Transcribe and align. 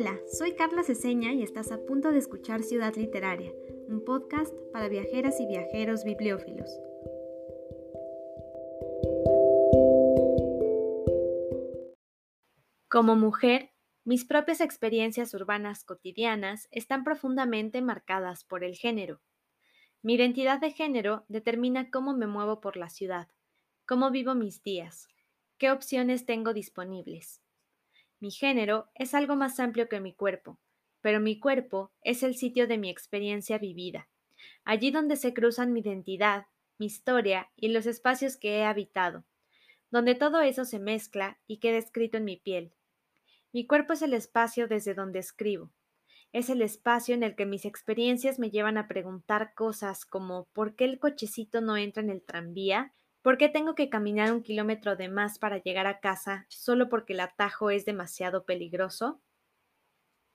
Hola, 0.00 0.16
soy 0.30 0.54
Carla 0.54 0.84
Ceseña 0.84 1.32
y 1.32 1.42
estás 1.42 1.72
a 1.72 1.84
punto 1.84 2.12
de 2.12 2.18
escuchar 2.18 2.62
Ciudad 2.62 2.94
Literaria, 2.94 3.52
un 3.88 4.04
podcast 4.04 4.54
para 4.72 4.88
viajeras 4.88 5.40
y 5.40 5.46
viajeros 5.46 6.04
bibliófilos. 6.04 6.70
Como 12.88 13.16
mujer, 13.16 13.72
mis 14.04 14.24
propias 14.24 14.60
experiencias 14.60 15.34
urbanas 15.34 15.82
cotidianas 15.82 16.68
están 16.70 17.02
profundamente 17.02 17.82
marcadas 17.82 18.44
por 18.44 18.62
el 18.62 18.76
género. 18.76 19.20
Mi 20.02 20.14
identidad 20.14 20.60
de 20.60 20.70
género 20.70 21.24
determina 21.26 21.90
cómo 21.90 22.16
me 22.16 22.28
muevo 22.28 22.60
por 22.60 22.76
la 22.76 22.88
ciudad, 22.88 23.26
cómo 23.84 24.12
vivo 24.12 24.36
mis 24.36 24.62
días, 24.62 25.08
qué 25.58 25.72
opciones 25.72 26.24
tengo 26.24 26.54
disponibles. 26.54 27.42
Mi 28.20 28.30
género 28.30 28.90
es 28.94 29.14
algo 29.14 29.36
más 29.36 29.60
amplio 29.60 29.88
que 29.88 30.00
mi 30.00 30.12
cuerpo, 30.12 30.58
pero 31.00 31.20
mi 31.20 31.38
cuerpo 31.38 31.92
es 32.02 32.22
el 32.22 32.34
sitio 32.34 32.66
de 32.66 32.76
mi 32.76 32.90
experiencia 32.90 33.58
vivida, 33.58 34.08
allí 34.64 34.90
donde 34.90 35.16
se 35.16 35.32
cruzan 35.32 35.72
mi 35.72 35.80
identidad, 35.80 36.46
mi 36.78 36.86
historia 36.86 37.50
y 37.56 37.68
los 37.68 37.86
espacios 37.86 38.36
que 38.36 38.58
he 38.58 38.64
habitado, 38.64 39.24
donde 39.90 40.14
todo 40.14 40.40
eso 40.40 40.64
se 40.64 40.78
mezcla 40.78 41.38
y 41.46 41.58
queda 41.58 41.78
escrito 41.78 42.18
en 42.18 42.24
mi 42.24 42.36
piel. 42.36 42.72
Mi 43.52 43.66
cuerpo 43.66 43.92
es 43.92 44.02
el 44.02 44.14
espacio 44.14 44.68
desde 44.68 44.94
donde 44.94 45.20
escribo. 45.20 45.72
Es 46.32 46.50
el 46.50 46.60
espacio 46.60 47.14
en 47.14 47.22
el 47.22 47.34
que 47.36 47.46
mis 47.46 47.64
experiencias 47.64 48.38
me 48.38 48.50
llevan 48.50 48.76
a 48.76 48.86
preguntar 48.86 49.54
cosas 49.54 50.04
como 50.04 50.46
¿por 50.52 50.76
qué 50.76 50.84
el 50.84 50.98
cochecito 50.98 51.60
no 51.60 51.76
entra 51.76 52.02
en 52.02 52.10
el 52.10 52.22
tranvía? 52.22 52.92
¿Por 53.22 53.38
qué 53.38 53.48
tengo 53.48 53.74
que 53.74 53.90
caminar 53.90 54.32
un 54.32 54.42
kilómetro 54.42 54.96
de 54.96 55.08
más 55.08 55.38
para 55.38 55.58
llegar 55.58 55.86
a 55.86 56.00
casa 56.00 56.46
solo 56.48 56.88
porque 56.88 57.12
el 57.12 57.20
atajo 57.20 57.70
es 57.70 57.84
demasiado 57.84 58.44
peligroso? 58.44 59.20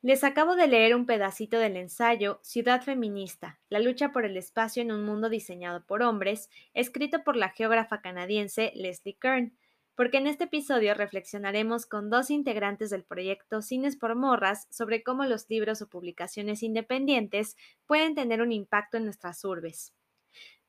Les 0.02 0.26
acabo 0.26 0.56
de 0.58 0.68
leer 0.68 0.96
un 0.96 1.06
pedacito 1.06 1.58
del 1.60 1.78
ensayo 1.78 2.40
Ciudad 2.44 2.82
Feminista, 2.82 3.62
la 3.70 3.80
lucha 3.80 4.12
por 4.12 4.26
el 4.26 4.36
espacio 4.36 4.82
en 4.82 4.92
un 4.92 5.06
mundo 5.06 5.30
diseñado 5.30 5.86
por 5.86 6.04
hombres, 6.04 6.50
escrito 6.74 7.24
por 7.24 7.38
la 7.38 7.50
geógrafa 7.50 8.02
canadiense 8.02 8.74
Leslie 8.76 9.18
Kern, 9.18 9.58
porque 9.96 10.18
en 10.18 10.28
este 10.28 10.44
episodio 10.44 10.94
reflexionaremos 10.94 11.86
con 11.86 12.10
dos 12.10 12.32
integrantes 12.32 12.90
del 12.90 13.06
proyecto 13.06 13.62
Cines 13.62 13.96
por 13.96 14.16
Morras 14.16 14.68
sobre 14.70 15.04
cómo 15.04 15.24
los 15.24 15.50
libros 15.50 15.82
o 15.82 15.88
publicaciones 15.88 16.64
independientes 16.64 17.56
pueden 17.86 18.14
tener 18.14 18.42
un 18.42 18.52
impacto 18.52 18.98
en 18.98 19.06
nuestras 19.06 19.46
urbes. 19.46 19.94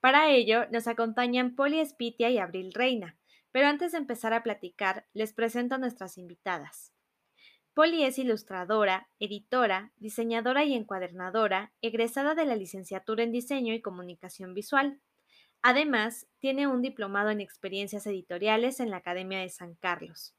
Para 0.05 0.29
ello, 0.29 0.67
nos 0.71 0.87
acompañan 0.87 1.55
Poli 1.55 1.81
Espitia 1.81 2.29
y 2.29 2.37
Abril 2.37 2.75
Reina, 2.75 3.17
pero 3.53 3.69
antes 3.69 3.93
de 3.93 3.97
empezar 3.97 4.35
a 4.35 4.43
platicar, 4.43 5.07
les 5.15 5.33
presento 5.33 5.77
a 5.77 5.79
nuestras 5.79 6.19
invitadas. 6.19 6.93
Poli 7.73 8.05
es 8.05 8.19
ilustradora, 8.19 9.09
editora, 9.19 9.95
diseñadora 9.97 10.63
y 10.65 10.75
encuadernadora, 10.75 11.73
egresada 11.81 12.35
de 12.35 12.45
la 12.45 12.55
licenciatura 12.55 13.23
en 13.23 13.33
Diseño 13.33 13.73
y 13.73 13.81
Comunicación 13.81 14.53
Visual. 14.53 15.01
Además, 15.63 16.27
tiene 16.39 16.67
un 16.67 16.83
diplomado 16.83 17.31
en 17.31 17.41
experiencias 17.41 18.07
editoriales 18.07 18.81
en 18.81 18.91
la 18.91 18.99
Academia 18.99 19.41
de 19.41 19.49
San 19.49 19.75
Carlos. 19.75 20.35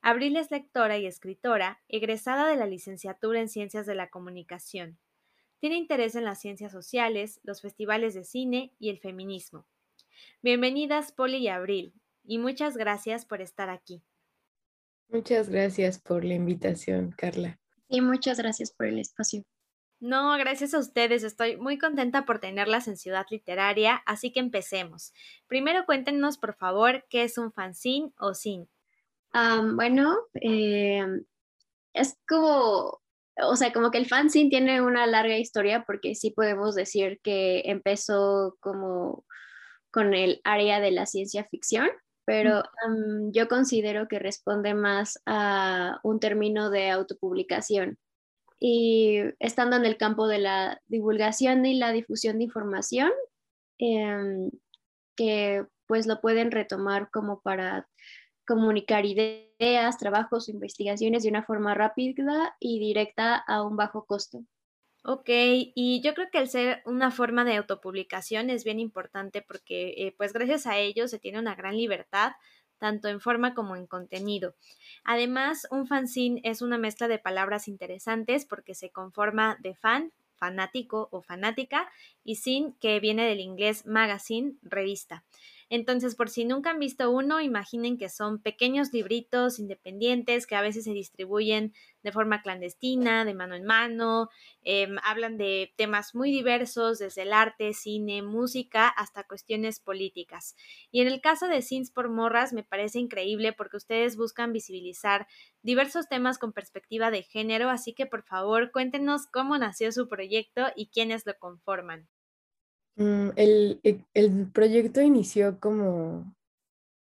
Abril 0.00 0.34
es 0.38 0.50
lectora 0.50 0.96
y 0.96 1.04
escritora, 1.04 1.82
egresada 1.88 2.48
de 2.48 2.56
la 2.56 2.64
licenciatura 2.64 3.38
en 3.38 3.50
Ciencias 3.50 3.84
de 3.84 3.96
la 3.96 4.08
Comunicación. 4.08 4.98
Tiene 5.60 5.76
interés 5.76 6.14
en 6.14 6.24
las 6.24 6.40
ciencias 6.40 6.70
sociales, 6.70 7.40
los 7.42 7.60
festivales 7.60 8.14
de 8.14 8.22
cine 8.22 8.72
y 8.78 8.90
el 8.90 9.00
feminismo. 9.00 9.66
Bienvenidas, 10.40 11.10
Poli 11.10 11.38
y 11.38 11.48
Abril, 11.48 11.94
y 12.22 12.38
muchas 12.38 12.76
gracias 12.76 13.24
por 13.24 13.40
estar 13.40 13.68
aquí. 13.68 14.00
Muchas 15.08 15.48
gracias 15.48 15.98
por 15.98 16.24
la 16.24 16.34
invitación, 16.34 17.12
Carla. 17.16 17.58
Y 17.88 18.02
muchas 18.02 18.38
gracias 18.38 18.70
por 18.70 18.86
el 18.86 19.00
espacio. 19.00 19.42
No, 19.98 20.36
gracias 20.38 20.74
a 20.74 20.78
ustedes. 20.78 21.24
Estoy 21.24 21.56
muy 21.56 21.76
contenta 21.76 22.24
por 22.24 22.38
tenerlas 22.38 22.86
en 22.86 22.96
Ciudad 22.96 23.26
Literaria, 23.28 24.00
así 24.06 24.30
que 24.30 24.38
empecemos. 24.38 25.12
Primero 25.48 25.86
cuéntenos, 25.86 26.38
por 26.38 26.54
favor, 26.54 27.04
qué 27.10 27.24
es 27.24 27.36
un 27.36 27.52
fanzine 27.52 28.12
o 28.20 28.34
sin. 28.34 28.68
bueno, 29.32 30.18
eh, 30.34 31.04
es 31.94 32.16
como 32.28 33.00
o 33.42 33.56
sea, 33.56 33.72
como 33.72 33.90
que 33.90 33.98
el 33.98 34.06
fanzine 34.06 34.50
tiene 34.50 34.80
una 34.80 35.06
larga 35.06 35.38
historia 35.38 35.84
porque 35.86 36.14
sí 36.14 36.30
podemos 36.30 36.74
decir 36.74 37.20
que 37.22 37.62
empezó 37.66 38.56
como 38.60 39.24
con 39.90 40.14
el 40.14 40.40
área 40.44 40.80
de 40.80 40.90
la 40.90 41.06
ciencia 41.06 41.44
ficción, 41.44 41.88
pero 42.24 42.62
yo 43.32 43.48
considero 43.48 44.06
que 44.06 44.18
responde 44.18 44.74
más 44.74 45.18
a 45.24 45.98
un 46.02 46.20
término 46.20 46.68
de 46.68 46.90
autopublicación. 46.90 47.98
Y 48.60 49.20
estando 49.38 49.76
en 49.76 49.86
el 49.86 49.96
campo 49.96 50.26
de 50.26 50.38
la 50.38 50.80
divulgación 50.86 51.64
y 51.64 51.78
la 51.78 51.92
difusión 51.92 52.38
de 52.38 52.44
información, 52.44 53.10
em, 53.78 54.50
que 55.16 55.64
pues 55.86 56.06
lo 56.06 56.20
pueden 56.20 56.50
retomar 56.50 57.08
como 57.10 57.40
para 57.40 57.88
comunicar 58.48 59.04
ideas, 59.04 59.98
trabajos, 59.98 60.48
investigaciones 60.48 61.22
de 61.22 61.28
una 61.28 61.42
forma 61.42 61.74
rápida 61.74 62.56
y 62.58 62.80
directa 62.80 63.36
a 63.36 63.62
un 63.62 63.76
bajo 63.76 64.06
costo. 64.06 64.42
Ok, 65.04 65.28
y 65.28 66.00
yo 66.02 66.14
creo 66.14 66.28
que 66.32 66.38
el 66.38 66.48
ser 66.48 66.82
una 66.86 67.10
forma 67.10 67.44
de 67.44 67.56
autopublicación 67.56 68.48
es 68.48 68.64
bien 68.64 68.80
importante 68.80 69.42
porque 69.42 69.94
eh, 69.98 70.14
pues 70.16 70.32
gracias 70.32 70.66
a 70.66 70.78
ello 70.78 71.08
se 71.08 71.18
tiene 71.18 71.38
una 71.38 71.54
gran 71.54 71.76
libertad 71.76 72.32
tanto 72.78 73.08
en 73.08 73.20
forma 73.20 73.54
como 73.54 73.76
en 73.76 73.86
contenido. 73.86 74.54
Además, 75.04 75.66
un 75.70 75.86
fanzine 75.86 76.40
es 76.42 76.62
una 76.62 76.78
mezcla 76.78 77.06
de 77.06 77.18
palabras 77.18 77.68
interesantes 77.68 78.46
porque 78.46 78.74
se 78.74 78.90
conforma 78.90 79.58
de 79.60 79.74
fan, 79.74 80.12
fanático 80.36 81.08
o 81.10 81.20
fanática, 81.20 81.90
y 82.24 82.36
sin, 82.36 82.72
que 82.74 83.00
viene 83.00 83.26
del 83.26 83.40
inglés 83.40 83.84
magazine, 83.84 84.54
revista. 84.62 85.24
Entonces, 85.70 86.14
por 86.14 86.30
si 86.30 86.44
nunca 86.44 86.70
han 86.70 86.78
visto 86.78 87.10
uno, 87.10 87.40
imaginen 87.40 87.98
que 87.98 88.08
son 88.08 88.40
pequeños 88.40 88.92
libritos 88.92 89.58
independientes 89.58 90.46
que 90.46 90.56
a 90.56 90.62
veces 90.62 90.84
se 90.84 90.92
distribuyen 90.92 91.74
de 92.02 92.12
forma 92.12 92.42
clandestina, 92.42 93.24
de 93.24 93.34
mano 93.34 93.54
en 93.54 93.64
mano, 93.64 94.30
em, 94.62 94.96
hablan 95.04 95.36
de 95.36 95.72
temas 95.76 96.14
muy 96.14 96.30
diversos, 96.30 96.98
desde 96.98 97.22
el 97.22 97.32
arte, 97.32 97.74
cine, 97.74 98.22
música, 98.22 98.88
hasta 98.88 99.24
cuestiones 99.24 99.80
políticas. 99.80 100.56
Y 100.90 101.00
en 101.00 101.08
el 101.08 101.20
caso 101.20 101.48
de 101.48 101.62
Sins 101.62 101.90
por 101.90 102.08
Morras 102.10 102.52
me 102.52 102.64
parece 102.64 102.98
increíble 102.98 103.52
porque 103.52 103.76
ustedes 103.76 104.16
buscan 104.16 104.52
visibilizar 104.52 105.26
diversos 105.62 106.08
temas 106.08 106.38
con 106.38 106.52
perspectiva 106.52 107.10
de 107.10 107.22
género, 107.22 107.70
así 107.70 107.94
que 107.94 108.06
por 108.06 108.22
favor 108.24 108.70
cuéntenos 108.72 109.26
cómo 109.26 109.56
nació 109.58 109.92
su 109.92 110.08
proyecto 110.08 110.66
y 110.76 110.88
quiénes 110.88 111.26
lo 111.26 111.36
conforman. 111.38 112.08
Mm, 112.98 113.30
el, 113.36 113.80
e, 113.84 114.00
el, 114.14 114.50
proyecto 114.50 115.00
inició 115.00 115.60
como, 115.60 116.34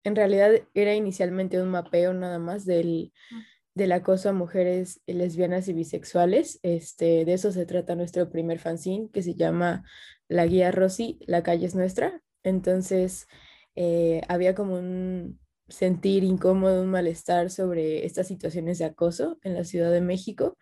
en 0.04 0.16
realidad 0.16 0.52
era 0.72 0.94
inicialmente 0.94 1.60
un 1.60 1.70
mapeo 1.70 2.14
nada 2.14 2.38
más 2.38 2.64
del, 2.64 3.12
del 3.74 3.92
acoso 3.92 4.28
a 4.28 4.32
mujeres 4.32 5.02
lesbianas 5.06 5.66
y 5.68 5.72
bisexuales. 5.72 6.60
Este, 6.62 7.24
de 7.24 7.32
eso 7.32 7.50
se 7.50 7.66
trata 7.66 7.96
nuestro 7.96 8.30
primer 8.30 8.60
fanzine 8.60 9.10
que 9.12 9.22
se 9.22 9.34
llama 9.34 9.84
La 10.28 10.46
Guía 10.46 10.70
Rosy, 10.70 11.18
La 11.26 11.42
Calle 11.42 11.66
es 11.66 11.74
Nuestra. 11.74 12.22
Entonces 12.44 13.26
eh, 13.74 14.22
había 14.28 14.54
como 14.54 14.74
un 14.74 15.40
sentir 15.68 16.22
incómodo, 16.22 16.82
un 16.82 16.90
malestar 16.90 17.50
sobre 17.50 18.06
estas 18.06 18.28
situaciones 18.28 18.78
de 18.78 18.84
acoso 18.86 19.38
en 19.42 19.54
la 19.54 19.64
Ciudad 19.64 19.90
de 19.90 20.00
México 20.00 20.56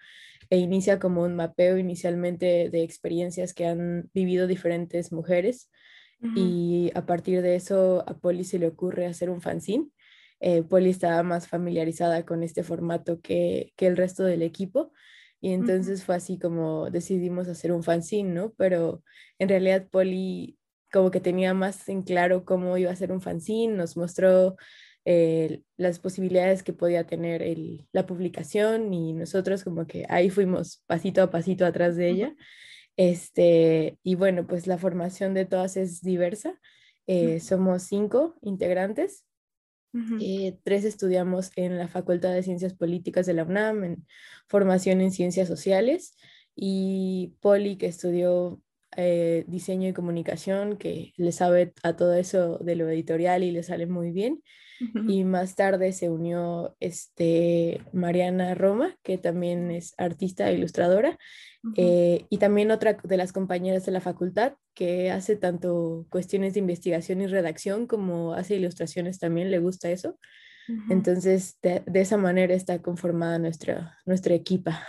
e 0.51 0.59
inicia 0.59 0.99
como 0.99 1.23
un 1.23 1.37
mapeo 1.37 1.79
inicialmente 1.79 2.71
de 2.71 2.83
experiencias 2.83 3.55
que 3.55 3.67
han 3.67 4.11
vivido 4.15 4.47
diferentes 4.47 5.13
mujeres 5.13 5.71
y 6.35 6.91
a 6.97 7.07
partir 7.07 7.43
de 7.43 7.55
eso 7.55 8.03
a 8.09 8.19
Poli 8.19 8.43
se 8.43 8.59
le 8.59 8.67
ocurre 8.67 9.07
hacer 9.07 9.31
un 9.31 9.41
fanzine. 9.41 9.89
Eh, 10.41 10.63
Poli 10.65 10.91
estaba 10.91 11.23
más 11.23 11.47
familiarizada 11.47 12.25
con 12.25 12.43
este 12.43 12.65
formato 12.65 13.21
que, 13.21 13.73
que 13.77 13.87
el 13.87 13.97
resto 13.97 14.25
del 14.25 14.43
equipo 14.43 14.93
y 15.41 15.53
entonces 15.53 16.03
fue 16.05 16.17
así 16.17 16.39
como 16.39 16.91
decidimos 16.91 17.47
hacer 17.49 17.71
un 17.71 17.85
fanzine, 17.85 18.33
¿no? 18.33 18.53
Pero 18.57 19.05
en 19.39 19.49
realidad 19.49 19.87
Poli 19.89 20.59
como 20.93 21.11
que 21.11 21.21
tenía 21.21 21.55
más 21.55 21.89
en 21.89 22.03
claro 22.03 22.45
cómo 22.45 22.77
iba 22.79 22.91
a 22.91 22.97
ser 22.97 23.13
un 23.13 23.21
fanzine, 23.21 23.75
nos 23.75 23.97
mostró 23.97 24.57
eh, 25.11 25.63
las 25.79 26.01
posibilidades 26.01 26.63
que 26.63 26.75
podía 26.75 27.07
tener 27.07 27.41
el, 27.41 27.87
la 27.93 28.05
publicación 28.05 28.93
y 28.93 29.15
nosotros 29.15 29.65
como 29.65 29.87
que 29.87 30.05
ahí 30.11 30.29
fuimos 30.29 30.83
pasito 30.87 31.23
a 31.23 31.31
pasito 31.31 31.65
atrás 31.65 31.97
de 31.97 32.11
ella. 32.11 32.37
Este, 32.99 33.99
y 34.03 34.17
bueno, 34.17 34.47
pues 34.47 34.67
la 34.67 34.77
formación 34.77 35.33
de 35.33 35.47
todas 35.47 35.79
es 35.79 36.03
diversa. 36.03 36.61
Eh, 37.07 37.41
somos 37.41 37.85
cinco 37.85 38.37
integrantes. 38.43 39.25
Eh, 40.21 40.59
tres 40.63 40.85
estudiamos 40.85 41.53
en 41.57 41.79
la 41.79 41.89
Facultad 41.89 42.35
de 42.35 42.43
Ciencias 42.43 42.75
Políticas 42.75 43.25
de 43.25 43.33
la 43.33 43.45
UNAM, 43.45 43.85
en 43.85 44.07
formación 44.47 45.01
en 45.01 45.11
Ciencias 45.11 45.49
Sociales, 45.49 46.19
y 46.55 47.35
Poli, 47.41 47.79
que 47.79 47.87
estudió 47.87 48.61
eh, 49.01 49.45
diseño 49.47 49.89
y 49.89 49.93
comunicación, 49.93 50.77
que 50.77 51.13
le 51.17 51.31
sabe 51.31 51.73
a 51.85 51.95
todo 51.95 52.15
eso 52.15 52.59
de 52.59 52.75
lo 52.75 52.89
editorial 52.89 53.45
y 53.45 53.53
le 53.53 53.63
sale 53.63 53.87
muy 53.87 54.11
bien. 54.11 54.43
Y 55.09 55.25
más 55.25 55.57
tarde 55.57 55.93
se 55.93 56.09
unió 56.09 56.77
este, 56.79 57.81
Mariana 57.93 58.55
Roma, 58.55 58.97
que 59.03 59.19
también 59.19 59.73
es 59.73 59.95
artista 59.99 60.49
e 60.49 60.55
ilustradora, 60.55 61.19
eh, 61.77 62.27
y 62.29 62.39
también 62.39 62.71
otra 62.71 62.97
de 63.03 63.17
las 63.17 63.33
compañeras 63.33 63.87
de 63.87 63.93
la 63.93 64.01
facultad, 64.01 64.55
que 64.75 65.11
hace 65.11 65.37
tanto 65.37 66.07
cuestiones 66.11 66.55
de 66.55 66.61
investigación 66.61 67.21
y 67.21 67.27
redacción 67.27 67.87
como 67.87 68.35
hace 68.35 68.57
ilustraciones 68.57 69.19
también, 69.19 69.51
le 69.51 69.59
gusta 69.59 69.91
eso. 69.91 70.19
Entonces, 70.91 71.59
de, 71.63 71.83
de, 71.87 72.01
esa 72.01 72.17
manera 72.17 72.55
está 72.55 72.83
conformada 72.83 73.39
nuestra, 73.39 73.97
nuestra 74.07 74.35
equipa. 74.35 74.87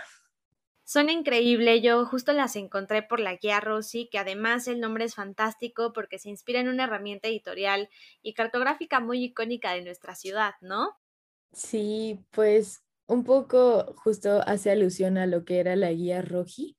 Son 0.92 1.08
increíbles, 1.08 1.82
yo 1.84 2.04
justo 2.04 2.32
las 2.32 2.56
encontré 2.56 3.04
por 3.04 3.20
la 3.20 3.36
guía 3.36 3.60
Rosy, 3.60 4.08
que 4.10 4.18
además 4.18 4.66
el 4.66 4.80
nombre 4.80 5.04
es 5.04 5.14
fantástico 5.14 5.92
porque 5.92 6.18
se 6.18 6.30
inspira 6.30 6.58
en 6.58 6.66
una 6.66 6.82
herramienta 6.82 7.28
editorial 7.28 7.88
y 8.22 8.34
cartográfica 8.34 8.98
muy 8.98 9.22
icónica 9.22 9.72
de 9.72 9.82
nuestra 9.82 10.16
ciudad, 10.16 10.54
¿no? 10.60 10.90
Sí, 11.52 12.18
pues 12.32 12.82
un 13.06 13.22
poco 13.22 13.94
justo 13.98 14.42
hace 14.44 14.72
alusión 14.72 15.16
a 15.16 15.26
lo 15.26 15.44
que 15.44 15.60
era 15.60 15.76
la 15.76 15.92
guía 15.92 16.22
Roji, 16.22 16.76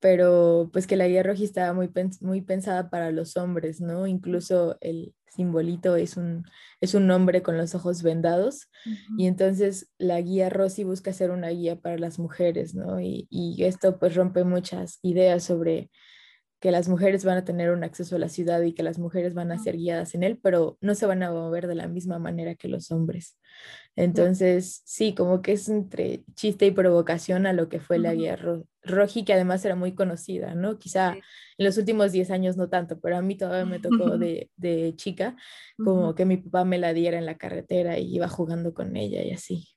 pero 0.00 0.68
pues 0.72 0.88
que 0.88 0.96
la 0.96 1.06
guía 1.06 1.22
roja 1.22 1.44
estaba 1.44 1.72
muy, 1.74 1.88
muy 2.22 2.42
pensada 2.42 2.90
para 2.90 3.12
los 3.12 3.36
hombres, 3.36 3.80
¿no? 3.80 4.08
Incluso 4.08 4.78
el 4.80 5.14
simbolito 5.34 5.96
es 5.96 6.16
un, 6.16 6.44
es 6.80 6.94
un 6.94 7.10
hombre 7.10 7.42
con 7.42 7.56
los 7.56 7.74
ojos 7.74 8.02
vendados 8.02 8.68
y 9.18 9.26
entonces 9.26 9.90
la 9.98 10.20
guía 10.20 10.50
Rosy 10.50 10.84
busca 10.84 11.12
ser 11.12 11.30
una 11.30 11.48
guía 11.48 11.76
para 11.80 11.98
las 11.98 12.18
mujeres, 12.18 12.74
¿no? 12.74 13.00
Y, 13.00 13.26
y 13.30 13.64
esto 13.64 13.98
pues 13.98 14.14
rompe 14.14 14.44
muchas 14.44 14.98
ideas 15.02 15.44
sobre 15.44 15.90
que 16.64 16.70
las 16.70 16.88
mujeres 16.88 17.26
van 17.26 17.36
a 17.36 17.44
tener 17.44 17.72
un 17.72 17.84
acceso 17.84 18.16
a 18.16 18.18
la 18.18 18.30
ciudad 18.30 18.62
y 18.62 18.72
que 18.72 18.82
las 18.82 18.98
mujeres 18.98 19.34
van 19.34 19.52
a 19.52 19.58
ser 19.58 19.76
guiadas 19.76 20.14
en 20.14 20.22
él, 20.22 20.40
pero 20.42 20.78
no 20.80 20.94
se 20.94 21.04
van 21.04 21.22
a 21.22 21.30
mover 21.30 21.66
de 21.66 21.74
la 21.74 21.88
misma 21.88 22.18
manera 22.18 22.54
que 22.54 22.68
los 22.68 22.90
hombres. 22.90 23.38
Entonces, 23.96 24.80
sí, 24.86 25.14
como 25.14 25.42
que 25.42 25.52
es 25.52 25.68
entre 25.68 26.24
chiste 26.34 26.64
y 26.64 26.70
provocación 26.70 27.44
a 27.44 27.52
lo 27.52 27.68
que 27.68 27.80
fue 27.80 27.98
la 27.98 28.14
guía 28.14 28.38
Roji, 28.82 29.26
que 29.26 29.34
además 29.34 29.62
era 29.66 29.74
muy 29.76 29.94
conocida, 29.94 30.54
¿no? 30.54 30.78
Quizá 30.78 31.12
en 31.12 31.66
los 31.66 31.76
últimos 31.76 32.12
10 32.12 32.30
años 32.30 32.56
no 32.56 32.70
tanto, 32.70 32.98
pero 32.98 33.18
a 33.18 33.20
mí 33.20 33.36
todavía 33.36 33.66
me 33.66 33.78
tocó 33.78 34.16
de, 34.16 34.48
de 34.56 34.94
chica, 34.96 35.36
como 35.76 36.14
que 36.14 36.24
mi 36.24 36.38
papá 36.38 36.64
me 36.64 36.78
la 36.78 36.94
diera 36.94 37.18
en 37.18 37.26
la 37.26 37.36
carretera 37.36 37.98
y 37.98 38.16
iba 38.16 38.28
jugando 38.28 38.72
con 38.72 38.96
ella 38.96 39.22
y 39.22 39.32
así. 39.32 39.73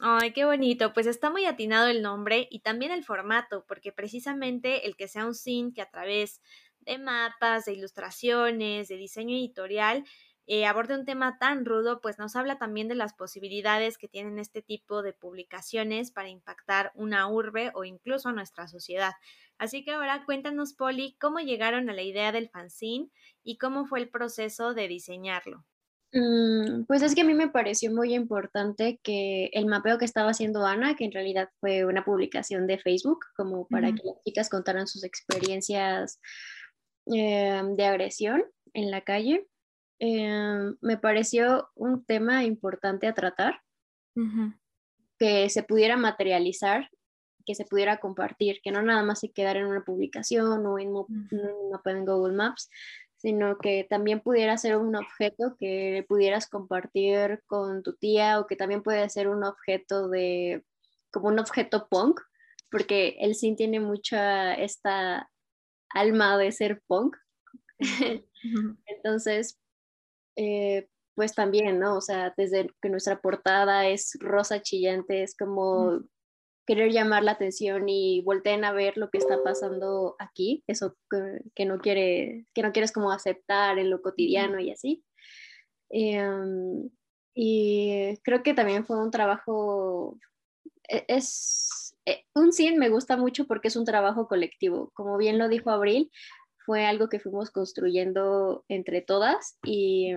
Ay, 0.00 0.32
qué 0.32 0.44
bonito. 0.44 0.92
Pues 0.92 1.06
está 1.06 1.30
muy 1.30 1.44
atinado 1.44 1.88
el 1.88 2.02
nombre 2.02 2.46
y 2.50 2.60
también 2.60 2.92
el 2.92 3.04
formato, 3.04 3.64
porque 3.66 3.92
precisamente 3.92 4.86
el 4.86 4.96
que 4.96 5.08
sea 5.08 5.26
un 5.26 5.34
sin 5.34 5.72
que 5.72 5.82
a 5.82 5.90
través 5.90 6.40
de 6.80 6.98
mapas, 6.98 7.64
de 7.64 7.72
ilustraciones, 7.72 8.88
de 8.88 8.96
diseño 8.96 9.36
editorial, 9.36 10.04
eh, 10.46 10.66
aborde 10.66 10.94
un 10.94 11.04
tema 11.04 11.36
tan 11.38 11.64
rudo, 11.66 12.00
pues 12.00 12.18
nos 12.18 12.36
habla 12.36 12.58
también 12.58 12.88
de 12.88 12.94
las 12.94 13.12
posibilidades 13.12 13.98
que 13.98 14.08
tienen 14.08 14.38
este 14.38 14.62
tipo 14.62 15.02
de 15.02 15.12
publicaciones 15.12 16.10
para 16.12 16.28
impactar 16.28 16.92
una 16.94 17.28
urbe 17.28 17.70
o 17.74 17.84
incluso 17.84 18.32
nuestra 18.32 18.66
sociedad. 18.68 19.12
Así 19.58 19.84
que 19.84 19.92
ahora 19.92 20.24
cuéntanos, 20.24 20.74
Poli, 20.74 21.16
cómo 21.20 21.40
llegaron 21.40 21.90
a 21.90 21.92
la 21.92 22.02
idea 22.02 22.32
del 22.32 22.48
fanzine 22.48 23.10
y 23.42 23.58
cómo 23.58 23.84
fue 23.84 23.98
el 24.00 24.08
proceso 24.08 24.74
de 24.74 24.88
diseñarlo. 24.88 25.64
Mm, 26.12 26.84
pues 26.86 27.02
es 27.02 27.14
que 27.14 27.20
a 27.20 27.24
mí 27.24 27.34
me 27.34 27.50
pareció 27.50 27.92
muy 27.92 28.14
importante 28.14 28.98
que 29.02 29.50
el 29.52 29.66
mapeo 29.66 29.98
que 29.98 30.06
estaba 30.06 30.30
haciendo 30.30 30.64
Ana, 30.64 30.96
que 30.96 31.04
en 31.04 31.12
realidad 31.12 31.50
fue 31.60 31.84
una 31.84 32.04
publicación 32.04 32.66
de 32.66 32.78
Facebook, 32.78 33.20
como 33.36 33.66
para 33.68 33.92
que 33.92 34.02
las 34.04 34.22
chicas 34.24 34.48
contaran 34.48 34.86
sus 34.86 35.04
experiencias 35.04 36.20
eh, 37.06 37.62
de 37.76 37.84
agresión 37.84 38.44
en 38.72 38.90
la 38.90 39.02
calle, 39.02 39.46
eh, 40.00 40.72
me 40.80 40.96
pareció 40.96 41.68
un 41.74 42.04
tema 42.04 42.44
importante 42.44 43.06
a 43.06 43.14
tratar, 43.14 43.60
que 45.16 45.48
se 45.48 45.62
pudiera 45.62 45.96
materializar, 45.96 46.90
que 47.46 47.54
se 47.54 47.64
pudiera 47.64 47.98
compartir, 47.98 48.60
que 48.62 48.72
no 48.72 48.82
nada 48.82 49.04
más 49.04 49.20
se 49.20 49.30
quedara 49.30 49.60
en 49.60 49.66
una 49.66 49.84
publicación 49.84 50.66
o 50.66 50.78
en 50.78 50.88
un 50.88 51.70
mapa 51.70 51.92
en 51.92 52.04
Google 52.04 52.34
Maps, 52.34 52.68
sino 53.18 53.58
que 53.58 53.84
también 53.88 54.20
pudiera 54.20 54.56
ser 54.56 54.76
un 54.76 54.94
objeto 54.94 55.56
que 55.58 56.04
pudieras 56.08 56.48
compartir 56.48 57.42
con 57.46 57.82
tu 57.82 57.94
tía 57.94 58.38
o 58.38 58.46
que 58.46 58.56
también 58.56 58.82
puede 58.82 59.08
ser 59.10 59.28
un 59.28 59.44
objeto 59.44 60.08
de, 60.08 60.64
como 61.12 61.28
un 61.28 61.38
objeto 61.40 61.88
punk, 61.88 62.20
porque 62.70 63.16
el 63.20 63.34
sin 63.34 63.56
tiene 63.56 63.80
mucha 63.80 64.54
esta 64.54 65.30
alma 65.90 66.38
de 66.38 66.52
ser 66.52 66.80
punk. 66.86 67.16
Entonces, 68.86 69.58
eh, 70.36 70.88
pues 71.16 71.34
también, 71.34 71.80
¿no? 71.80 71.96
O 71.96 72.00
sea, 72.00 72.32
desde 72.36 72.70
que 72.80 72.88
nuestra 72.88 73.20
portada 73.20 73.88
es 73.88 74.16
rosa 74.20 74.62
chillante, 74.62 75.24
es 75.24 75.36
como 75.36 76.02
querer 76.68 76.92
llamar 76.92 77.24
la 77.24 77.32
atención 77.32 77.88
y 77.88 78.20
volteen 78.20 78.62
a 78.62 78.72
ver 78.72 78.98
lo 78.98 79.08
que 79.08 79.16
está 79.16 79.42
pasando 79.42 80.16
aquí, 80.18 80.62
eso 80.66 80.98
que, 81.54 81.64
no, 81.64 81.78
quiere, 81.78 82.46
que 82.52 82.60
no 82.60 82.72
quieres 82.72 82.92
como 82.92 83.10
aceptar 83.10 83.78
en 83.78 83.88
lo 83.88 84.02
cotidiano 84.02 84.60
y 84.60 84.70
así. 84.70 85.02
Em, 85.88 86.90
y 87.34 88.18
creo 88.22 88.42
que 88.42 88.52
también 88.52 88.84
fue 88.84 89.02
un 89.02 89.10
trabajo, 89.10 90.18
e, 90.86 91.06
es, 91.08 91.96
e, 92.04 92.26
un 92.34 92.52
100 92.52 92.78
me 92.78 92.90
gusta 92.90 93.16
mucho 93.16 93.46
porque 93.46 93.68
es 93.68 93.76
un 93.76 93.86
trabajo 93.86 94.28
colectivo, 94.28 94.90
como 94.92 95.16
bien 95.16 95.38
lo 95.38 95.48
dijo 95.48 95.70
Abril, 95.70 96.10
fue 96.66 96.84
algo 96.84 97.08
que 97.08 97.18
fuimos 97.18 97.50
construyendo 97.50 98.66
entre 98.68 99.00
todas 99.00 99.58
y 99.64 100.12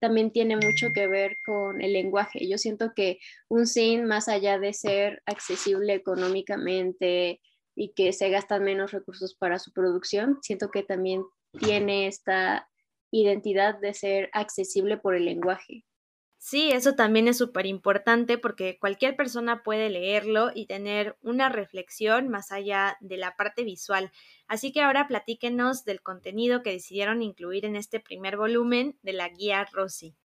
también 0.00 0.32
tiene 0.32 0.56
mucho 0.56 0.92
que 0.92 1.06
ver 1.06 1.36
con 1.44 1.80
el 1.80 1.92
lenguaje. 1.92 2.48
Yo 2.48 2.58
siento 2.58 2.92
que 2.94 3.18
un 3.48 3.66
sin, 3.66 4.06
más 4.06 4.28
allá 4.28 4.58
de 4.58 4.72
ser 4.72 5.22
accesible 5.26 5.94
económicamente 5.94 7.40
y 7.76 7.92
que 7.92 8.12
se 8.12 8.30
gastan 8.30 8.64
menos 8.64 8.92
recursos 8.92 9.34
para 9.34 9.58
su 9.58 9.72
producción, 9.72 10.38
siento 10.42 10.70
que 10.70 10.82
también 10.82 11.22
tiene 11.58 12.06
esta 12.06 12.68
identidad 13.10 13.78
de 13.78 13.94
ser 13.94 14.30
accesible 14.32 14.96
por 14.96 15.14
el 15.14 15.24
lenguaje. 15.24 15.84
Sí, 16.42 16.70
eso 16.72 16.94
también 16.94 17.28
es 17.28 17.36
súper 17.36 17.66
importante 17.66 18.38
porque 18.38 18.78
cualquier 18.80 19.14
persona 19.14 19.62
puede 19.62 19.90
leerlo 19.90 20.50
y 20.54 20.64
tener 20.64 21.18
una 21.20 21.50
reflexión 21.50 22.30
más 22.30 22.50
allá 22.50 22.96
de 23.00 23.18
la 23.18 23.36
parte 23.36 23.62
visual. 23.62 24.10
Así 24.48 24.72
que 24.72 24.80
ahora 24.80 25.06
platíquenos 25.06 25.84
del 25.84 26.00
contenido 26.00 26.62
que 26.62 26.72
decidieron 26.72 27.20
incluir 27.20 27.66
en 27.66 27.76
este 27.76 28.00
primer 28.00 28.38
volumen 28.38 28.98
de 29.02 29.12
la 29.12 29.28
guía 29.28 29.66
Rosy. 29.70 30.16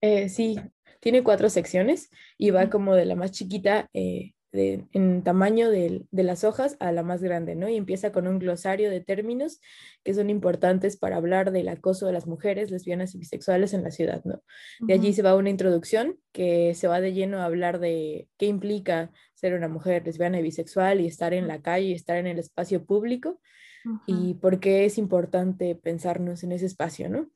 Eh, 0.00 0.30
sí, 0.30 0.58
tiene 1.00 1.22
cuatro 1.22 1.50
secciones 1.50 2.08
y 2.38 2.48
va 2.48 2.70
como 2.70 2.94
de 2.94 3.04
la 3.04 3.14
más 3.14 3.32
chiquita 3.32 3.90
eh, 3.92 4.32
en 4.52 5.22
tamaño 5.22 5.70
de, 5.70 6.06
las 6.10 6.44
hojas 6.44 6.76
a 6.80 6.90
la 6.92 7.02
más 7.02 7.22
grande, 7.22 7.54
¿no? 7.54 7.68
Y 7.68 7.76
empieza 7.76 8.12
con 8.12 8.26
un 8.26 8.38
glosario 8.38 8.90
de 8.90 9.00
términos 9.00 9.60
que 10.04 10.14
son 10.14 10.30
importantes 10.30 10.96
para 10.96 11.16
hablar 11.16 11.52
del 11.52 11.68
acoso 11.68 12.06
de 12.06 12.12
las 12.12 12.26
mujeres 12.26 12.70
lesbianas 12.70 13.14
y 13.14 13.18
bisexuales 13.18 13.74
en 13.74 13.82
la 13.82 13.90
ciudad, 13.90 14.24
¿no? 14.24 14.42
De 14.80 14.94
allí 14.94 15.12
se 15.12 15.22
va 15.22 15.36
una 15.36 15.50
introducción 15.50 16.18
que 16.32 16.74
se 16.74 16.88
va 16.88 17.00
de 17.00 17.12
lleno 17.12 17.38
a 17.38 17.44
hablar 17.44 17.78
de 17.78 18.28
qué 18.38 18.46
implica 18.46 19.12
ser 19.34 19.54
una 19.54 19.68
mujer 19.68 20.04
lesbiana 20.04 20.40
y 20.40 20.42
bisexual 20.42 21.00
y 21.00 21.06
estar 21.06 21.34
en 21.34 21.46
la 21.46 21.60
calle 21.60 21.88
y 21.88 21.92
estar 21.92 22.16
en 22.16 22.26
el 22.26 22.38
espacio 22.38 22.84
público 22.84 23.40
y 24.06 24.34
por 24.34 24.60
qué 24.60 24.84
es 24.84 24.98
importante 24.98 25.74
pensarnos 25.74 26.42
en 26.42 26.52
ese 26.52 26.66
espacio, 26.66 27.08
¿no? 27.08 27.30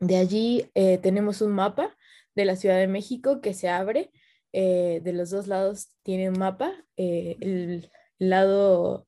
De 0.00 0.16
allí 0.16 0.70
eh, 0.74 0.98
tenemos 0.98 1.40
un 1.40 1.52
mapa 1.52 1.96
de 2.34 2.44
la 2.44 2.56
Ciudad 2.56 2.78
de 2.78 2.88
México 2.88 3.40
que 3.40 3.54
se 3.54 3.68
abre 3.68 4.10
eh, 4.58 5.02
de 5.04 5.12
los 5.12 5.28
dos 5.28 5.48
lados 5.48 5.92
tiene 6.02 6.30
un 6.30 6.38
mapa. 6.38 6.72
Eh, 6.96 7.36
el 7.40 7.90
lado 8.18 9.06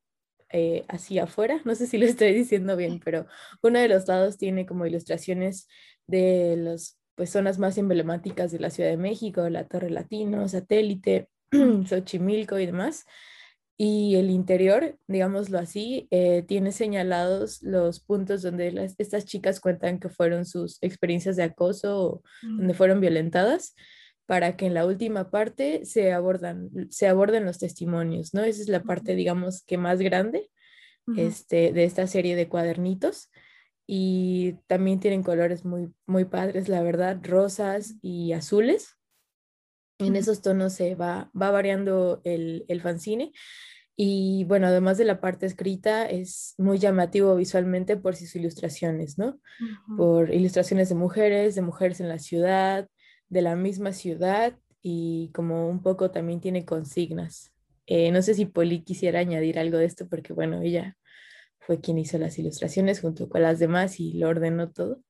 eh, 0.50 0.84
hacia 0.88 1.24
afuera, 1.24 1.62
no 1.64 1.74
sé 1.74 1.86
si 1.86 1.96
lo 1.96 2.04
estoy 2.04 2.34
diciendo 2.34 2.76
bien, 2.76 3.00
pero 3.02 3.26
uno 3.62 3.78
de 3.78 3.88
los 3.88 4.06
lados 4.06 4.36
tiene 4.36 4.66
como 4.66 4.84
ilustraciones 4.84 5.66
de 6.06 6.54
las 6.58 7.00
pues, 7.14 7.30
zonas 7.30 7.58
más 7.58 7.78
emblemáticas 7.78 8.52
de 8.52 8.58
la 8.58 8.68
Ciudad 8.68 8.90
de 8.90 8.98
México, 8.98 9.48
la 9.48 9.66
Torre 9.66 9.88
Latino, 9.88 10.46
Satélite, 10.48 11.30
Xochimilco 11.86 12.58
y 12.58 12.66
demás. 12.66 13.06
Y 13.78 14.16
el 14.16 14.28
interior, 14.28 14.98
digámoslo 15.06 15.58
así, 15.58 16.08
tiene 16.48 16.72
señalados 16.72 17.62
los 17.62 18.00
puntos 18.00 18.42
donde 18.42 18.92
estas 18.98 19.24
chicas 19.24 19.60
cuentan 19.60 20.00
que 20.00 20.08
fueron 20.08 20.44
sus 20.44 20.78
experiencias 20.82 21.36
de 21.36 21.44
acoso 21.44 22.02
o 22.02 22.22
donde 22.42 22.74
fueron 22.74 23.00
violentadas 23.00 23.76
para 24.28 24.58
que 24.58 24.66
en 24.66 24.74
la 24.74 24.84
última 24.84 25.30
parte 25.30 25.86
se, 25.86 26.12
abordan, 26.12 26.68
se 26.90 27.08
aborden 27.08 27.46
los 27.46 27.58
testimonios, 27.58 28.34
¿no? 28.34 28.44
Esa 28.44 28.60
es 28.60 28.68
la 28.68 28.82
parte, 28.82 29.14
digamos, 29.14 29.62
que 29.64 29.78
más 29.78 30.00
grande 30.00 30.50
este, 31.16 31.72
de 31.72 31.84
esta 31.84 32.06
serie 32.06 32.36
de 32.36 32.46
cuadernitos. 32.46 33.30
Y 33.86 34.56
también 34.66 35.00
tienen 35.00 35.22
colores 35.22 35.64
muy, 35.64 35.88
muy 36.04 36.26
padres, 36.26 36.68
la 36.68 36.82
verdad, 36.82 37.18
rosas 37.22 37.94
y 38.02 38.34
azules. 38.34 38.98
En 39.98 40.14
esos 40.14 40.42
tonos 40.42 40.74
se 40.74 40.94
va, 40.94 41.30
va 41.32 41.50
variando 41.50 42.20
el, 42.24 42.66
el 42.68 42.82
fanzine. 42.82 43.32
Y 43.96 44.44
bueno, 44.44 44.66
además 44.66 44.98
de 44.98 45.06
la 45.06 45.22
parte 45.22 45.46
escrita, 45.46 46.04
es 46.04 46.54
muy 46.58 46.76
llamativo 46.76 47.34
visualmente 47.34 47.96
por 47.96 48.14
sus 48.14 48.36
ilustraciones, 48.36 49.16
¿no? 49.16 49.40
Por 49.96 50.34
ilustraciones 50.34 50.90
de 50.90 50.96
mujeres, 50.96 51.54
de 51.54 51.62
mujeres 51.62 52.00
en 52.00 52.10
la 52.10 52.18
ciudad, 52.18 52.90
de 53.28 53.42
la 53.42 53.56
misma 53.56 53.92
ciudad 53.92 54.58
y 54.82 55.30
como 55.34 55.68
un 55.68 55.82
poco 55.82 56.10
también 56.10 56.40
tiene 56.40 56.64
consignas. 56.64 57.52
Eh, 57.86 58.10
no 58.12 58.22
sé 58.22 58.34
si 58.34 58.46
Poli 58.46 58.82
quisiera 58.82 59.20
añadir 59.20 59.58
algo 59.58 59.78
de 59.78 59.86
esto 59.86 60.08
porque 60.08 60.32
bueno, 60.32 60.60
ella 60.62 60.96
fue 61.58 61.80
quien 61.80 61.98
hizo 61.98 62.18
las 62.18 62.38
ilustraciones 62.38 63.00
junto 63.00 63.28
con 63.28 63.42
las 63.42 63.58
demás 63.58 64.00
y 64.00 64.14
lo 64.14 64.28
ordenó 64.28 64.70
todo 64.70 65.02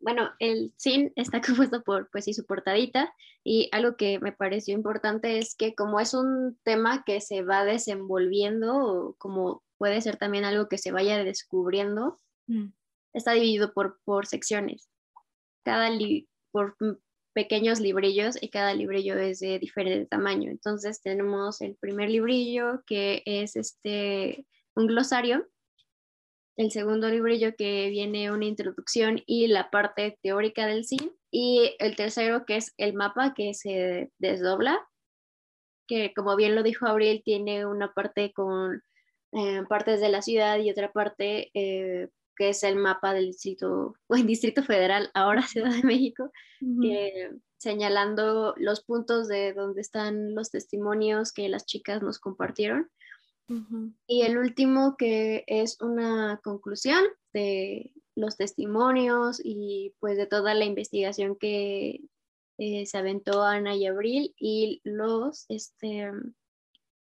bueno, 0.00 0.30
el 0.38 0.72
SIN 0.76 1.12
está 1.16 1.40
compuesto 1.70 1.82
por, 1.82 2.10
pues, 2.10 2.28
y 2.28 2.34
su 2.34 2.44
portadita, 2.44 3.14
y 3.44 3.68
algo 3.72 3.96
que 3.96 4.18
me 4.20 4.32
pareció 4.32 4.74
importante 4.74 5.38
es 5.38 5.54
que 5.54 5.74
como 5.74 6.00
es 6.00 6.14
un 6.14 6.58
tema 6.62 7.04
que 7.04 7.20
se 7.20 7.42
va 7.42 7.64
desenvolviendo, 7.64 9.14
como 9.18 9.62
puede 9.78 10.00
ser 10.00 10.16
también 10.16 10.44
algo 10.44 10.68
que 10.68 10.78
se 10.78 10.92
vaya 10.92 11.22
descubriendo, 11.24 12.20
mm. 12.46 12.66
está 13.14 13.32
dividido 13.32 13.72
por, 13.72 13.98
por 14.04 14.26
secciones, 14.26 14.88
cada 15.64 15.90
por 16.50 16.76
pequeños 17.32 17.80
librillos 17.80 18.40
y 18.40 18.50
cada 18.50 18.74
librillo 18.74 19.16
es 19.18 19.40
de 19.40 19.58
diferente 19.58 20.06
tamaño. 20.06 20.50
Entonces 20.50 21.02
tenemos 21.02 21.60
el 21.60 21.76
primer 21.76 22.10
librillo 22.10 22.82
que 22.86 23.22
es 23.26 23.56
este 23.56 24.46
un 24.74 24.86
glosario 24.86 25.46
el 26.56 26.70
segundo 26.70 27.08
librillo 27.08 27.54
que 27.56 27.88
viene 27.88 28.30
una 28.30 28.44
introducción 28.44 29.22
y 29.26 29.46
la 29.46 29.70
parte 29.70 30.18
teórica 30.22 30.66
del 30.66 30.84
cine, 30.84 31.10
y 31.30 31.74
el 31.78 31.96
tercero 31.96 32.44
que 32.44 32.56
es 32.56 32.74
el 32.76 32.94
mapa 32.94 33.32
que 33.34 33.54
se 33.54 34.10
desdobla, 34.18 34.86
que 35.88 36.12
como 36.14 36.36
bien 36.36 36.54
lo 36.54 36.62
dijo 36.62 36.86
Abril, 36.86 37.22
tiene 37.24 37.66
una 37.66 37.92
parte 37.92 38.32
con 38.32 38.82
eh, 39.32 39.62
partes 39.68 40.00
de 40.00 40.10
la 40.10 40.20
ciudad 40.20 40.58
y 40.58 40.70
otra 40.70 40.92
parte 40.92 41.50
eh, 41.54 42.08
que 42.36 42.50
es 42.50 42.62
el 42.62 42.76
mapa 42.76 43.14
del 43.14 43.26
distrito, 43.26 43.94
distrito 44.26 44.62
federal, 44.62 45.10
ahora 45.14 45.42
Ciudad 45.42 45.70
de 45.70 45.82
México, 45.82 46.30
señalando 47.58 48.54
los 48.56 48.82
puntos 48.82 49.28
de 49.28 49.52
donde 49.52 49.80
están 49.80 50.34
los 50.34 50.50
testimonios 50.50 51.32
que 51.32 51.48
las 51.48 51.66
chicas 51.66 52.02
nos 52.02 52.18
compartieron 52.18 52.90
y 54.06 54.22
el 54.22 54.38
último 54.38 54.96
que 54.96 55.44
es 55.46 55.80
una 55.80 56.40
conclusión 56.42 57.04
de 57.32 57.92
los 58.14 58.36
testimonios 58.36 59.40
y 59.42 59.94
pues 60.00 60.16
de 60.16 60.26
toda 60.26 60.54
la 60.54 60.64
investigación 60.64 61.36
que 61.36 62.00
eh, 62.58 62.86
se 62.86 62.98
aventó 62.98 63.42
Ana 63.42 63.74
y 63.74 63.86
Abril 63.86 64.34
y 64.38 64.80
los, 64.84 65.46
este, 65.48 66.10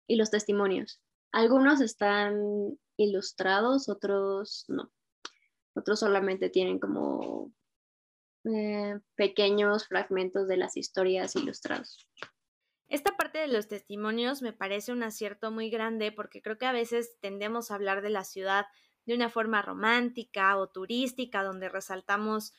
y 0.06 0.16
los 0.16 0.30
testimonios. 0.30 1.00
Algunos 1.32 1.80
están 1.80 2.78
ilustrados, 2.96 3.88
otros 3.88 4.64
no. 4.68 4.90
Otros 5.78 6.00
solamente 6.00 6.50
tienen 6.50 6.78
como 6.78 7.52
eh, 8.44 8.98
pequeños 9.14 9.86
fragmentos 9.86 10.48
de 10.48 10.56
las 10.56 10.76
historias 10.76 11.36
ilustrados. 11.36 12.08
Esta 12.88 13.16
parte 13.16 13.38
de 13.38 13.48
los 13.48 13.68
testimonios 13.68 14.42
me 14.42 14.52
parece 14.52 14.92
un 14.92 15.02
acierto 15.02 15.50
muy 15.50 15.70
grande 15.70 16.10
porque 16.10 16.42
creo 16.42 16.58
que 16.58 16.66
a 16.66 16.72
veces 16.72 17.18
tendemos 17.20 17.70
a 17.70 17.76
hablar 17.76 18.02
de 18.02 18.10
la 18.10 18.24
ciudad 18.24 18.66
de 19.04 19.14
una 19.14 19.28
forma 19.28 19.62
romántica 19.62 20.56
o 20.56 20.68
turística, 20.68 21.42
donde 21.42 21.68
resaltamos 21.68 22.54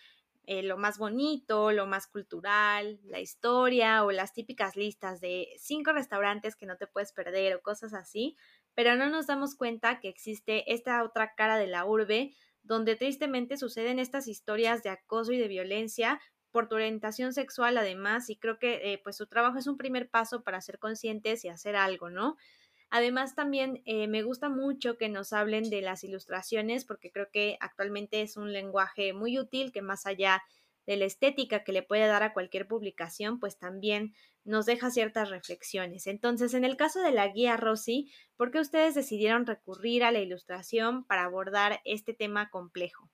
eh, 0.45 0.63
lo 0.63 0.77
más 0.77 0.97
bonito, 0.97 1.71
lo 1.71 1.85
más 1.85 2.07
cultural, 2.07 2.99
la 3.03 3.19
historia 3.19 4.03
o 4.03 4.11
las 4.11 4.33
típicas 4.33 4.75
listas 4.75 5.19
de 5.21 5.47
cinco 5.57 5.91
restaurantes 5.91 6.55
que 6.55 6.65
no 6.65 6.77
te 6.77 6.87
puedes 6.87 7.11
perder 7.11 7.55
o 7.55 7.61
cosas 7.61 7.93
así, 7.93 8.35
pero 8.75 8.95
no 8.95 9.09
nos 9.09 9.27
damos 9.27 9.55
cuenta 9.55 9.99
que 9.99 10.09
existe 10.09 10.71
esta 10.73 11.03
otra 11.03 11.35
cara 11.35 11.57
de 11.57 11.67
la 11.67 11.85
urbe 11.85 12.33
donde 12.63 12.95
tristemente 12.95 13.57
suceden 13.57 13.99
estas 13.99 14.27
historias 14.27 14.83
de 14.83 14.89
acoso 14.89 15.31
y 15.31 15.37
de 15.37 15.47
violencia 15.47 16.19
por 16.51 16.67
tu 16.67 16.75
orientación 16.75 17.33
sexual 17.33 17.77
además 17.77 18.29
y 18.29 18.37
creo 18.37 18.57
que 18.59 18.93
eh, 18.93 18.99
pues 19.03 19.17
su 19.17 19.27
trabajo 19.27 19.57
es 19.57 19.67
un 19.67 19.77
primer 19.77 20.09
paso 20.09 20.43
para 20.43 20.61
ser 20.61 20.79
conscientes 20.79 21.45
y 21.45 21.49
hacer 21.49 21.75
algo, 21.75 22.09
¿no? 22.09 22.37
Además 22.91 23.35
también 23.35 23.83
eh, 23.85 24.07
me 24.07 24.23
gusta 24.23 24.49
mucho 24.49 24.97
que 24.97 25.09
nos 25.09 25.31
hablen 25.31 25.69
de 25.69 25.81
las 25.81 26.03
ilustraciones 26.03 26.85
porque 26.85 27.11
creo 27.11 27.29
que 27.31 27.57
actualmente 27.59 28.21
es 28.21 28.35
un 28.35 28.51
lenguaje 28.51 29.13
muy 29.13 29.37
útil 29.37 29.71
que 29.71 29.83
más 29.83 30.07
allá 30.07 30.41
la 30.97 31.05
estética 31.05 31.63
que 31.63 31.71
le 31.71 31.83
puede 31.83 32.07
dar 32.07 32.23
a 32.23 32.33
cualquier 32.33 32.67
publicación, 32.67 33.39
pues 33.39 33.57
también 33.57 34.13
nos 34.43 34.65
deja 34.65 34.91
ciertas 34.91 35.29
reflexiones. 35.29 36.07
Entonces, 36.07 36.53
en 36.53 36.65
el 36.65 36.77
caso 36.77 37.01
de 37.01 37.11
la 37.11 37.27
guía 37.27 37.57
Rosy, 37.57 38.11
¿por 38.37 38.51
qué 38.51 38.59
ustedes 38.59 38.95
decidieron 38.95 39.45
recurrir 39.45 40.03
a 40.03 40.11
la 40.11 40.19
ilustración 40.19 41.05
para 41.05 41.25
abordar 41.25 41.81
este 41.85 42.13
tema 42.13 42.49
complejo? 42.49 43.09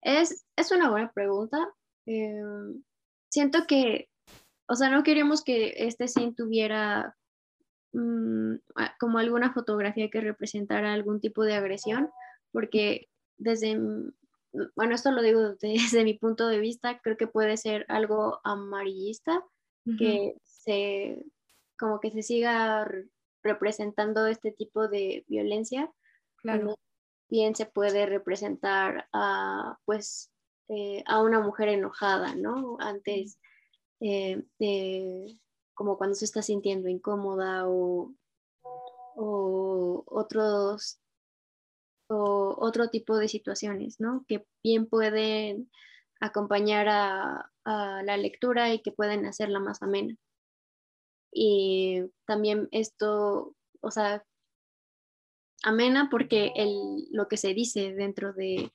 Es, 0.00 0.46
es 0.56 0.72
una 0.72 0.90
buena 0.90 1.12
pregunta 1.12 1.68
Em, 2.06 2.82
siento 3.30 3.66
que, 3.68 4.08
o 4.68 4.74
sea, 4.74 4.90
no 4.90 5.02
queríamos 5.02 5.44
que 5.44 5.74
este 5.76 6.08
scene 6.08 6.34
tuviera 6.36 7.16
mm, 7.92 8.56
como 8.98 9.18
alguna 9.18 9.52
fotografía 9.52 10.10
que 10.10 10.20
representara 10.20 10.92
algún 10.92 11.20
tipo 11.20 11.44
de 11.44 11.54
agresión, 11.54 12.10
porque 12.52 13.08
desde, 13.38 13.80
bueno, 14.76 14.94
esto 14.94 15.10
lo 15.10 15.22
digo 15.22 15.40
desde 15.60 16.04
mi 16.04 16.14
punto 16.14 16.48
de 16.48 16.58
vista, 16.58 17.00
creo 17.00 17.16
que 17.16 17.26
puede 17.26 17.56
ser 17.56 17.86
algo 17.88 18.40
amarillista, 18.44 19.44
que 19.98 20.36
se, 20.44 21.24
como 21.76 21.98
que 21.98 22.12
se 22.12 22.22
siga 22.22 22.88
representando 23.42 24.28
este 24.28 24.52
tipo 24.52 24.86
de 24.86 25.24
violencia. 25.26 25.90
Claro. 26.36 26.76
Bien 27.28 27.56
se 27.56 27.66
puede 27.66 28.06
representar 28.06 29.08
a, 29.12 29.78
pues, 29.84 30.30
eh, 30.68 31.02
a 31.06 31.20
una 31.20 31.40
mujer 31.40 31.68
enojada, 31.68 32.36
¿no? 32.36 32.76
Antes 32.78 33.38
eh, 34.00 34.42
de, 34.58 35.38
como 35.74 35.98
cuando 35.98 36.14
se 36.14 36.24
está 36.24 36.42
sintiendo 36.42 36.88
incómoda 36.88 37.68
o, 37.68 38.14
otros 39.14 41.01
o 42.12 42.56
otro 42.58 42.88
tipo 42.88 43.16
de 43.18 43.28
situaciones, 43.28 44.00
¿no? 44.00 44.24
Que 44.28 44.46
bien 44.62 44.86
pueden 44.86 45.70
acompañar 46.20 46.88
a, 46.88 47.48
la 47.64 48.16
lectura 48.16 48.74
y 48.74 48.82
que 48.82 48.90
pueden 48.90 49.24
hacerla 49.24 49.60
más 49.60 49.82
amena. 49.82 50.16
Y 51.32 52.02
también 52.26 52.68
esto, 52.72 53.54
o 53.80 53.90
sea, 53.92 54.24
amena 55.62 56.08
porque 56.10 56.52
el, 56.56 57.06
lo 57.12 57.28
que 57.28 57.36
se 57.36 57.54
dice 57.54 57.94
dentro 57.94 58.32
de, 58.32 58.72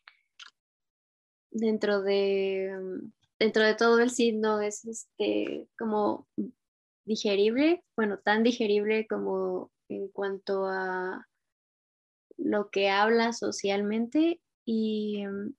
dentro 1.52 2.02
de, 2.02 2.72
mm, 2.80 3.12
dentro 3.40 3.64
de 3.64 3.76
todo 3.76 4.00
el 4.00 4.10
signo 4.10 4.62
es 4.62 4.86
este, 4.86 5.68
como 5.78 6.28
digerible, 7.06 7.84
bueno, 7.98 8.20
tan 8.20 8.44
digerible 8.44 9.06
como 9.08 9.72
en 9.90 10.08
cuanto 10.10 10.66
a 10.66 11.28
lo 12.38 12.70
que 12.70 12.90
habla 12.90 13.34
socialmente 13.34 14.42
y 14.66 15.26
mm, 15.26 15.56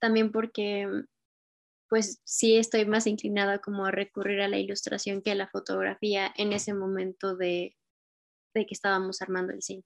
también 0.00 0.32
porque 0.32 0.86
mm, 0.86 1.06
pues 1.88 2.20
sí 2.24 2.56
estoy 2.56 2.84
más 2.84 3.06
inclinada 3.06 3.60
como 3.60 3.86
a 3.86 3.90
recurrir 3.90 4.40
a 4.40 4.48
la 4.48 4.58
ilustración 4.58 5.22
que 5.22 5.30
a 5.30 5.36
la 5.36 5.48
fotografía 5.48 6.32
en 6.36 6.52
ese 6.52 6.74
momento 6.74 7.36
de, 7.36 7.76
de 8.54 8.66
que 8.66 8.74
estábamos 8.74 9.22
armando 9.22 9.52
el 9.52 9.62
cine. 9.62 9.84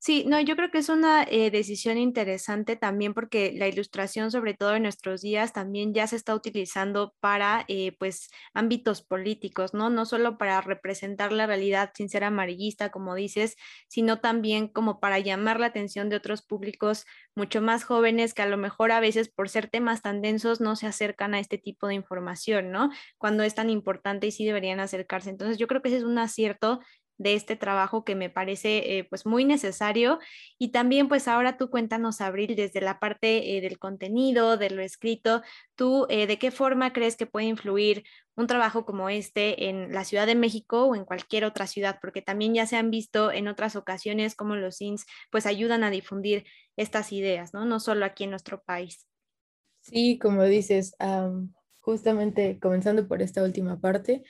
Sí, 0.00 0.24
no, 0.28 0.40
yo 0.40 0.54
creo 0.54 0.70
que 0.70 0.78
es 0.78 0.88
una 0.90 1.24
eh, 1.24 1.50
decisión 1.50 1.98
interesante 1.98 2.76
también 2.76 3.14
porque 3.14 3.52
la 3.56 3.66
ilustración, 3.66 4.30
sobre 4.30 4.54
todo 4.54 4.76
en 4.76 4.84
nuestros 4.84 5.22
días, 5.22 5.52
también 5.52 5.92
ya 5.92 6.06
se 6.06 6.14
está 6.14 6.36
utilizando 6.36 7.16
para, 7.18 7.64
eh, 7.66 7.96
pues, 7.98 8.30
ámbitos 8.54 9.02
políticos, 9.02 9.74
¿no? 9.74 9.90
No 9.90 10.04
solo 10.06 10.38
para 10.38 10.60
representar 10.60 11.32
la 11.32 11.46
realidad 11.48 11.90
sin 11.96 12.08
ser 12.08 12.22
amarillista, 12.22 12.90
como 12.90 13.16
dices, 13.16 13.56
sino 13.88 14.20
también 14.20 14.68
como 14.68 15.00
para 15.00 15.18
llamar 15.18 15.58
la 15.58 15.66
atención 15.66 16.08
de 16.08 16.16
otros 16.16 16.42
públicos 16.42 17.04
mucho 17.34 17.60
más 17.60 17.82
jóvenes 17.82 18.34
que 18.34 18.42
a 18.42 18.46
lo 18.46 18.56
mejor 18.56 18.92
a 18.92 19.00
veces 19.00 19.28
por 19.28 19.48
ser 19.48 19.68
temas 19.68 20.02
tan 20.02 20.22
densos 20.22 20.60
no 20.60 20.76
se 20.76 20.86
acercan 20.86 21.34
a 21.34 21.40
este 21.40 21.58
tipo 21.58 21.88
de 21.88 21.94
información, 21.94 22.70
¿no? 22.70 22.90
Cuando 23.18 23.42
es 23.42 23.54
tan 23.56 23.68
importante 23.68 24.28
y 24.28 24.30
sí 24.30 24.44
deberían 24.46 24.78
acercarse. 24.80 25.30
Entonces, 25.30 25.58
yo 25.58 25.66
creo 25.66 25.82
que 25.82 25.88
ese 25.88 25.98
es 25.98 26.04
un 26.04 26.18
acierto 26.18 26.78
de 27.18 27.34
este 27.34 27.56
trabajo 27.56 28.04
que 28.04 28.14
me 28.14 28.30
parece 28.30 28.98
eh, 28.98 29.04
pues 29.04 29.26
muy 29.26 29.44
necesario 29.44 30.20
y 30.56 30.68
también 30.68 31.08
pues 31.08 31.28
ahora 31.28 31.56
tú 31.56 31.68
cuéntanos 31.68 32.20
Abril 32.20 32.54
desde 32.56 32.80
la 32.80 32.98
parte 33.00 33.56
eh, 33.56 33.60
del 33.60 33.78
contenido, 33.78 34.56
de 34.56 34.70
lo 34.70 34.82
escrito, 34.82 35.42
tú 35.74 36.06
eh, 36.08 36.26
de 36.26 36.38
qué 36.38 36.50
forma 36.50 36.92
crees 36.92 37.16
que 37.16 37.26
puede 37.26 37.46
influir 37.46 38.04
un 38.36 38.46
trabajo 38.46 38.86
como 38.86 39.08
este 39.08 39.68
en 39.68 39.92
la 39.92 40.04
Ciudad 40.04 40.26
de 40.26 40.36
México 40.36 40.84
o 40.84 40.94
en 40.94 41.04
cualquier 41.04 41.44
otra 41.44 41.66
ciudad, 41.66 41.98
porque 42.00 42.22
también 42.22 42.54
ya 42.54 42.66
se 42.66 42.76
han 42.76 42.90
visto 42.90 43.32
en 43.32 43.48
otras 43.48 43.74
ocasiones 43.74 44.36
como 44.36 44.54
los 44.54 44.76
SINS 44.76 45.04
pues 45.30 45.44
ayudan 45.44 45.82
a 45.82 45.90
difundir 45.90 46.44
estas 46.76 47.12
ideas, 47.12 47.52
¿no? 47.52 47.64
No 47.64 47.80
solo 47.80 48.04
aquí 48.04 48.24
en 48.24 48.30
nuestro 48.30 48.62
país. 48.62 49.08
Sí, 49.80 50.18
como 50.20 50.44
dices, 50.44 50.94
justamente 51.80 52.60
comenzando 52.60 53.08
por 53.08 53.22
esta 53.22 53.42
última 53.42 53.80
parte, 53.80 54.22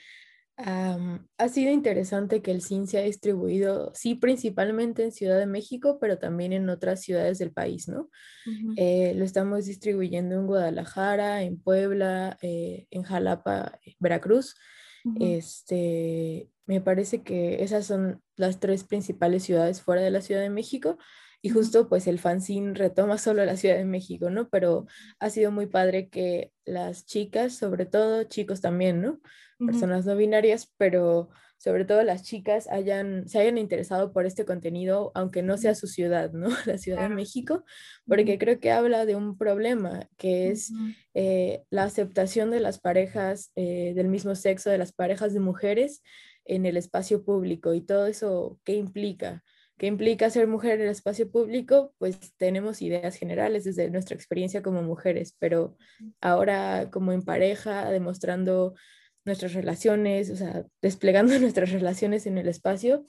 ha 0.61 1.47
sido 1.49 1.71
interesante 1.71 2.41
que 2.41 2.51
el 2.51 2.61
CIN 2.61 2.85
se 2.87 2.97
ha 2.97 3.03
distribuido, 3.03 3.91
sí, 3.93 4.15
principalmente 4.15 5.03
en 5.03 5.11
Ciudad 5.13 5.39
de 5.39 5.45
México, 5.45 5.99
pero 6.01 6.17
también 6.17 6.51
en 6.51 6.69
otras 6.69 7.01
ciudades 7.01 7.39
del 7.39 7.51
país, 7.53 7.87
¿no? 7.87 8.09
Eh, 8.75 9.13
lo 9.15 9.23
estamos 9.23 9.65
distribuyendo 9.65 10.35
en 10.35 10.47
Guadalajara, 10.47 11.43
en 11.43 11.61
Puebla, 11.61 12.37
eh, 12.41 12.87
en 12.91 13.03
Jalapa, 13.03 13.79
Veracruz. 13.99 14.55
Este, 15.19 16.49
me 16.65 16.81
parece 16.81 17.23
que 17.23 17.63
esas 17.63 17.85
son 17.85 18.21
las 18.35 18.59
tres 18.59 18.83
principales 18.83 19.43
ciudades 19.43 19.81
fuera 19.81 20.01
de 20.01 20.11
la 20.11 20.21
Ciudad 20.21 20.41
de 20.41 20.49
México. 20.49 20.97
Y 21.41 21.49
justo 21.51 21.87
pues 21.87 22.05
el 22.07 22.19
fanzine 22.19 22.73
retoma 22.73 23.17
solo 23.17 23.45
la 23.45 23.55
Ciudad 23.55 23.77
de 23.77 23.85
México, 23.85 24.29
¿no? 24.29 24.49
Pero 24.49 24.87
ha 25.19 25.29
sido 25.29 25.51
muy 25.51 25.67
padre 25.67 26.09
que 26.09 26.51
las 26.65 27.05
chicas, 27.05 27.55
sobre 27.55 27.85
todo 27.85 28.25
chicos 28.25 28.59
también, 28.59 29.01
¿no? 29.01 29.21
Personas 29.59 30.05
no 30.05 30.15
binarias, 30.15 30.71
pero 30.77 31.29
sobre 31.59 31.83
todo 31.83 32.03
las 32.03 32.23
chicas 32.23 32.69
hayan, 32.69 33.27
se 33.27 33.39
hayan 33.39 33.57
interesado 33.57 34.13
por 34.13 34.25
este 34.25 34.45
contenido, 34.45 35.11
aunque 35.13 35.43
no 35.43 35.57
sea 35.57 35.75
su 35.75 35.87
ciudad, 35.87 36.31
¿no? 36.31 36.47
La 36.65 36.77
Ciudad 36.77 37.09
de 37.09 37.13
México, 37.13 37.65
porque 38.07 38.37
creo 38.37 38.59
que 38.61 38.71
habla 38.71 39.05
de 39.05 39.15
un 39.15 39.37
problema, 39.37 40.07
que 40.17 40.49
es 40.49 40.71
eh, 41.13 41.63
la 41.69 41.83
aceptación 41.83 42.49
de 42.49 42.61
las 42.61 42.79
parejas 42.79 43.51
eh, 43.55 43.93
del 43.93 44.07
mismo 44.07 44.35
sexo, 44.35 44.69
de 44.69 44.77
las 44.77 44.93
parejas 44.93 45.33
de 45.33 45.41
mujeres 45.41 46.01
en 46.45 46.65
el 46.65 46.77
espacio 46.77 47.25
público 47.25 47.73
y 47.73 47.81
todo 47.81 48.07
eso, 48.07 48.57
¿qué 48.63 48.75
implica? 48.75 49.43
¿Qué 49.77 49.87
implica 49.87 50.29
ser 50.29 50.47
mujer 50.47 50.79
en 50.79 50.87
el 50.87 50.91
espacio 50.91 51.29
público? 51.29 51.93
Pues 51.97 52.33
tenemos 52.37 52.81
ideas 52.81 53.15
generales 53.15 53.65
desde 53.65 53.89
nuestra 53.89 54.15
experiencia 54.15 54.61
como 54.61 54.81
mujeres, 54.81 55.35
pero 55.39 55.77
ahora 56.21 56.89
como 56.91 57.11
en 57.11 57.21
pareja, 57.21 57.89
demostrando 57.91 58.75
nuestras 59.29 59.53
relaciones, 59.53 60.29
o 60.29 60.35
sea, 60.35 60.65
desplegando 60.81 61.33
nuestras 61.39 61.71
relaciones 61.71 62.25
en 62.25 62.37
el 62.37 62.47
espacio, 62.47 63.05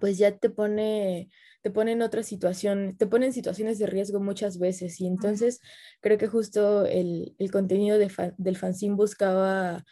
pues 0.00 0.18
ya 0.18 0.36
te 0.36 0.50
pone, 0.50 1.30
te 1.62 1.70
pone 1.70 1.92
en 1.92 2.02
otra 2.02 2.22
situación, 2.22 2.96
te 2.96 3.06
pone 3.06 3.26
en 3.26 3.32
situaciones 3.32 3.78
de 3.78 3.86
riesgo 3.86 4.20
muchas 4.20 4.58
veces. 4.58 5.00
Y 5.00 5.06
entonces 5.06 5.60
creo 6.00 6.18
que 6.18 6.26
justo 6.26 6.84
el, 6.86 7.34
el 7.38 7.50
contenido 7.50 7.98
de 7.98 8.10
del 8.38 8.56
fanzine 8.56 8.96
buscaba 8.96 9.84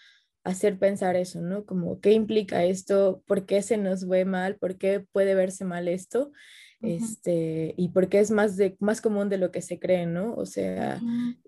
hacer 0.45 0.79
pensar 0.79 1.17
eso, 1.17 1.41
¿no? 1.41 1.65
Como 1.65 2.01
qué 2.01 2.13
implica 2.13 2.65
esto, 2.65 3.23
por 3.27 3.47
qué 3.47 3.63
se 3.63 3.77
nos 3.77 4.09
ve 4.09 4.25
mal, 4.25 4.57
por 4.57 4.77
qué 4.77 5.01
puede 5.13 5.35
verse 5.35 5.65
mal 5.65 5.89
esto, 5.89 6.33
este, 6.81 7.75
y 7.77 7.91
por 7.91 8.09
qué 8.09 8.19
es 8.19 8.33
más, 8.33 8.57
de, 8.57 8.77
más 8.81 9.01
común 9.01 9.29
de 9.29 9.39
lo 9.39 9.53
que 9.53 9.63
se 9.63 9.79
cree, 9.79 10.05
¿no? 10.07 10.35
O 10.35 10.47
sea, 10.47 11.01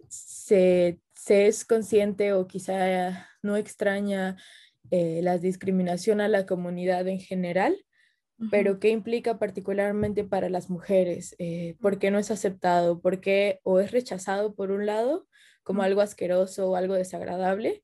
se, 0.09 1.01
es 1.31 1.65
consciente 1.65 2.33
o 2.33 2.47
quizá 2.47 3.29
no 3.43 3.57
extraña 3.57 4.37
eh, 4.91 5.21
la 5.23 5.39
discriminación 5.39 6.21
a 6.21 6.29
la 6.29 6.47
comunidad 6.47 7.09
en 7.09 7.21
general, 7.21 7.77
pero 8.51 8.81
qué 8.81 8.91
implica 8.91 9.39
particularmente 9.39 10.25
para 10.25 10.49
las 10.49 10.69
mujeres, 10.69 11.35
eh, 11.39 11.77
por 11.81 11.99
qué 11.99 12.11
no 12.11 12.19
es 12.19 12.31
aceptado, 12.31 13.01
por 13.01 13.21
qué 13.21 13.61
o 13.63 13.81
es 13.81 13.93
rechazado 13.93 14.55
por 14.55 14.71
un 14.71 14.87
lado 14.87 15.27
como 15.63 15.83
algo 15.83 16.01
asqueroso 16.01 16.71
o 16.71 16.77
algo 16.77 16.95
desagradable, 16.95 17.83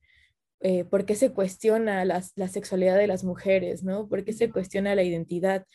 eh, 0.60 0.84
por 0.84 1.06
qué 1.06 1.14
se 1.14 1.32
cuestiona 1.32 2.04
la, 2.04 2.20
sexualidad 2.22 2.98
de 2.98 3.06
las 3.06 3.24
mujeres, 3.24 3.82
¿no? 3.82 4.08
¿Por 4.08 4.24
qué 4.24 4.32
se 4.34 4.50
cuestiona 4.50 4.94
la 4.94 5.02
identidad? 5.02 5.66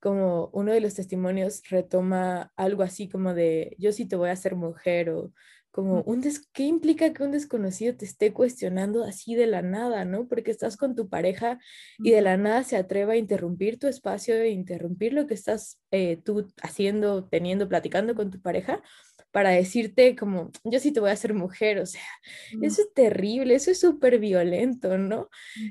Como 0.00 0.50
uno 0.52 0.72
de 0.72 0.80
los 0.80 0.94
testimonios 0.94 1.62
retoma 1.70 2.52
algo 2.56 2.82
así 2.82 3.08
como 3.08 3.32
de, 3.32 3.74
yo 3.78 3.92
sí 3.92 4.06
te 4.06 4.16
voy 4.16 4.28
a 4.28 4.36
ser 4.36 4.54
mujer 4.54 5.10
o 5.10 5.32
como 5.74 6.02
un 6.02 6.22
¿qué 6.52 6.62
implica 6.62 7.12
que 7.12 7.24
un 7.24 7.32
desconocido 7.32 7.96
te 7.96 8.04
esté 8.04 8.32
cuestionando 8.32 9.02
así 9.02 9.34
de 9.34 9.48
la 9.48 9.60
nada, 9.60 10.04
¿no? 10.04 10.28
Porque 10.28 10.52
estás 10.52 10.76
con 10.76 10.94
tu 10.94 11.08
pareja 11.08 11.58
y 11.98 12.12
de 12.12 12.20
la 12.20 12.36
nada 12.36 12.62
se 12.62 12.76
atreva 12.76 13.14
a 13.14 13.16
interrumpir 13.16 13.80
tu 13.80 13.88
espacio, 13.88 14.36
e 14.36 14.50
interrumpir 14.50 15.12
lo 15.12 15.26
que 15.26 15.34
estás 15.34 15.80
eh, 15.90 16.16
tú 16.24 16.46
haciendo, 16.62 17.24
teniendo, 17.24 17.68
platicando 17.68 18.14
con 18.14 18.30
tu 18.30 18.40
pareja 18.40 18.84
para 19.32 19.50
decirte 19.50 20.14
como, 20.14 20.52
yo 20.62 20.78
sí 20.78 20.92
te 20.92 21.00
voy 21.00 21.10
a 21.10 21.14
hacer 21.14 21.34
mujer, 21.34 21.80
o 21.80 21.86
sea, 21.86 22.06
eso 22.62 22.82
es 22.82 22.94
terrible, 22.94 23.56
eso 23.56 23.72
es 23.72 23.80
súper 23.80 24.20
violento, 24.20 24.96
¿no? 24.96 25.28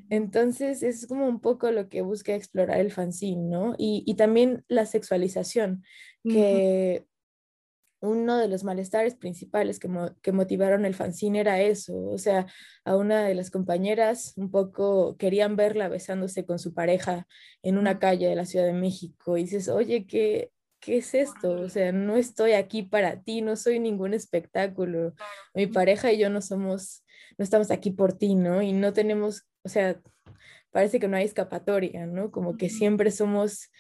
Entonces 0.10 0.84
es 0.84 1.08
como 1.08 1.30
un 1.30 1.40
poco 1.40 1.72
lo 1.72 1.88
que 1.88 2.02
busca 2.02 2.36
explorar 2.36 2.82
el 2.82 2.92
fanzine, 2.92 3.50
¿no? 3.50 3.74
Y, 3.78 4.16
también 4.16 4.66
la 4.68 4.86
sexualización, 4.86 5.86
que 6.26 7.06
uno 8.04 8.38
de 8.38 8.50
los 8.50 8.64
malestares 8.64 9.16
principales 9.16 9.80
que, 9.80 9.90
que, 10.22 10.32
motivaron 10.34 10.86
el 10.86 10.94
fanzine 10.94 11.40
era 11.40 11.62
eso, 11.62 11.98
o 11.98 12.18
sea, 12.18 12.48
a 12.84 12.98
una 12.98 13.24
de 13.24 13.34
las 13.34 13.50
compañeras 13.50 14.34
un 14.36 14.52
poco 14.52 15.16
querían 15.18 15.56
verla 15.56 15.88
besándose 15.88 16.46
con 16.46 16.60
su 16.60 16.74
pareja 16.74 17.28
en 17.62 17.78
una 17.78 18.00
calle 18.00 18.28
de 18.28 18.36
la 18.36 18.46
Ciudad 18.46 18.66
de 18.66 18.74
México 18.74 19.38
y 19.38 19.44
dices, 19.44 19.70
oye, 19.70 20.06
qué, 20.06 20.52
¿qué 20.82 20.98
es 20.98 21.14
esto? 21.14 21.52
O 21.62 21.70
sea, 21.70 21.94
no 21.94 22.18
estoy 22.18 22.52
aquí 22.54 22.84
para 22.84 23.22
ti, 23.22 23.42
no 23.42 23.56
soy 23.56 23.80
ningún 23.80 24.14
espectáculo. 24.14 25.14
Mi 25.54 25.68
pareja 25.68 26.12
y 26.12 26.18
yo 26.18 26.30
no 26.30 26.42
somos, 26.42 27.06
no 27.38 27.44
estamos 27.44 27.72
aquí 27.72 27.92
por 27.92 28.14
ti, 28.18 28.36
¿no? 28.36 28.62
Y 28.62 28.74
no 28.74 28.92
tenemos, 28.92 29.48
o 29.64 29.70
sea, 29.70 30.02
parece 30.72 31.00
que 31.00 31.08
no 31.08 31.16
hay 31.16 31.24
escapatoria, 31.24 32.06
¿no? 32.06 32.32
Como 32.32 32.58
que 32.58 32.70
siempre 32.70 33.12
somos 33.12 33.72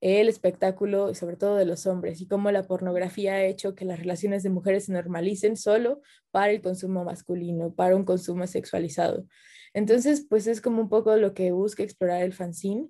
el 0.00 0.28
espectáculo, 0.28 1.10
y 1.10 1.14
sobre 1.14 1.36
todo 1.36 1.56
de 1.56 1.64
los 1.64 1.86
hombres, 1.86 2.20
y 2.20 2.28
como 2.28 2.50
la 2.50 2.62
pornografía 2.62 3.34
ha 3.34 3.44
hecho 3.44 3.74
que 3.74 3.84
las 3.84 3.98
relaciones 3.98 4.42
de 4.42 4.50
mujeres 4.50 4.84
se 4.84 4.92
normalicen 4.92 5.56
solo 5.56 6.00
para 6.30 6.52
el 6.52 6.62
consumo 6.62 7.04
masculino, 7.04 7.74
para 7.74 7.96
un 7.96 8.04
consumo 8.04 8.46
sexualizado. 8.46 9.26
Entonces, 9.74 10.26
pues 10.28 10.46
es 10.46 10.60
como 10.60 10.80
un 10.80 10.88
poco 10.88 11.16
lo 11.16 11.34
que 11.34 11.52
busca 11.52 11.82
explorar 11.82 12.22
el 12.22 12.32
fanzine, 12.32 12.88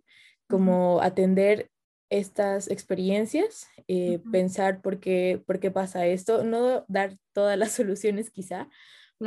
como 0.49 1.01
atender 1.03 1.71
estas 2.11 2.71
experiencias, 2.71 3.67
eh, 3.87 4.21
pensar 4.33 4.81
por 4.81 4.99
qué, 4.99 5.43
por 5.47 5.61
qué 5.61 5.71
pasa 5.71 6.07
esto, 6.07 6.45
no 6.45 6.85
dar 6.89 7.19
todas 7.33 7.59
las 7.59 7.73
soluciones 7.73 8.31
quizá, 8.31 8.69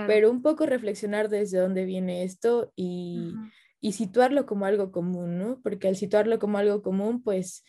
pero 0.07 0.31
un 0.31 0.41
poco 0.41 0.65
reflexionar 0.65 1.27
desde 1.27 1.59
dónde 1.59 1.83
viene 1.83 2.23
esto 2.23 2.71
y, 2.77 3.33
y, 3.81 3.93
situarlo 3.93 4.45
como 4.45 4.65
algo 4.65 4.91
común, 4.91 5.37
¿no? 5.37 5.59
Porque 5.61 5.87
al 5.87 5.95
situarlo 5.95 6.39
como 6.39 6.57
algo 6.57 6.81
común, 6.81 7.23
pues 7.23 7.63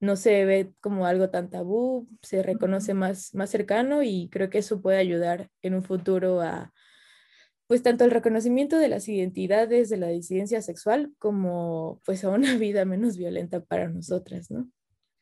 no 0.00 0.16
se 0.16 0.44
ve 0.44 0.72
como 0.80 1.06
algo 1.06 1.30
tan 1.30 1.50
tabú, 1.50 2.08
se 2.22 2.42
reconoce 2.42 2.94
más, 2.94 3.34
más 3.34 3.50
cercano 3.50 4.02
y 4.02 4.28
creo 4.30 4.50
que 4.50 4.58
eso 4.58 4.80
puede 4.80 4.98
ayudar 4.98 5.50
en 5.62 5.74
un 5.74 5.82
futuro 5.82 6.40
a, 6.40 6.72
pues 7.68 7.82
tanto 7.82 8.04
el 8.04 8.10
reconocimiento 8.10 8.78
de 8.78 8.88
las 8.88 9.08
identidades 9.08 9.90
de 9.90 9.98
la 9.98 10.08
disidencia 10.08 10.62
sexual 10.62 11.12
como 11.18 12.00
pues 12.04 12.24
a 12.24 12.30
una 12.30 12.54
vida 12.58 12.84
menos 12.84 13.16
violenta 13.16 13.60
para 13.60 13.88
nosotras, 13.88 14.50
¿no? 14.50 14.68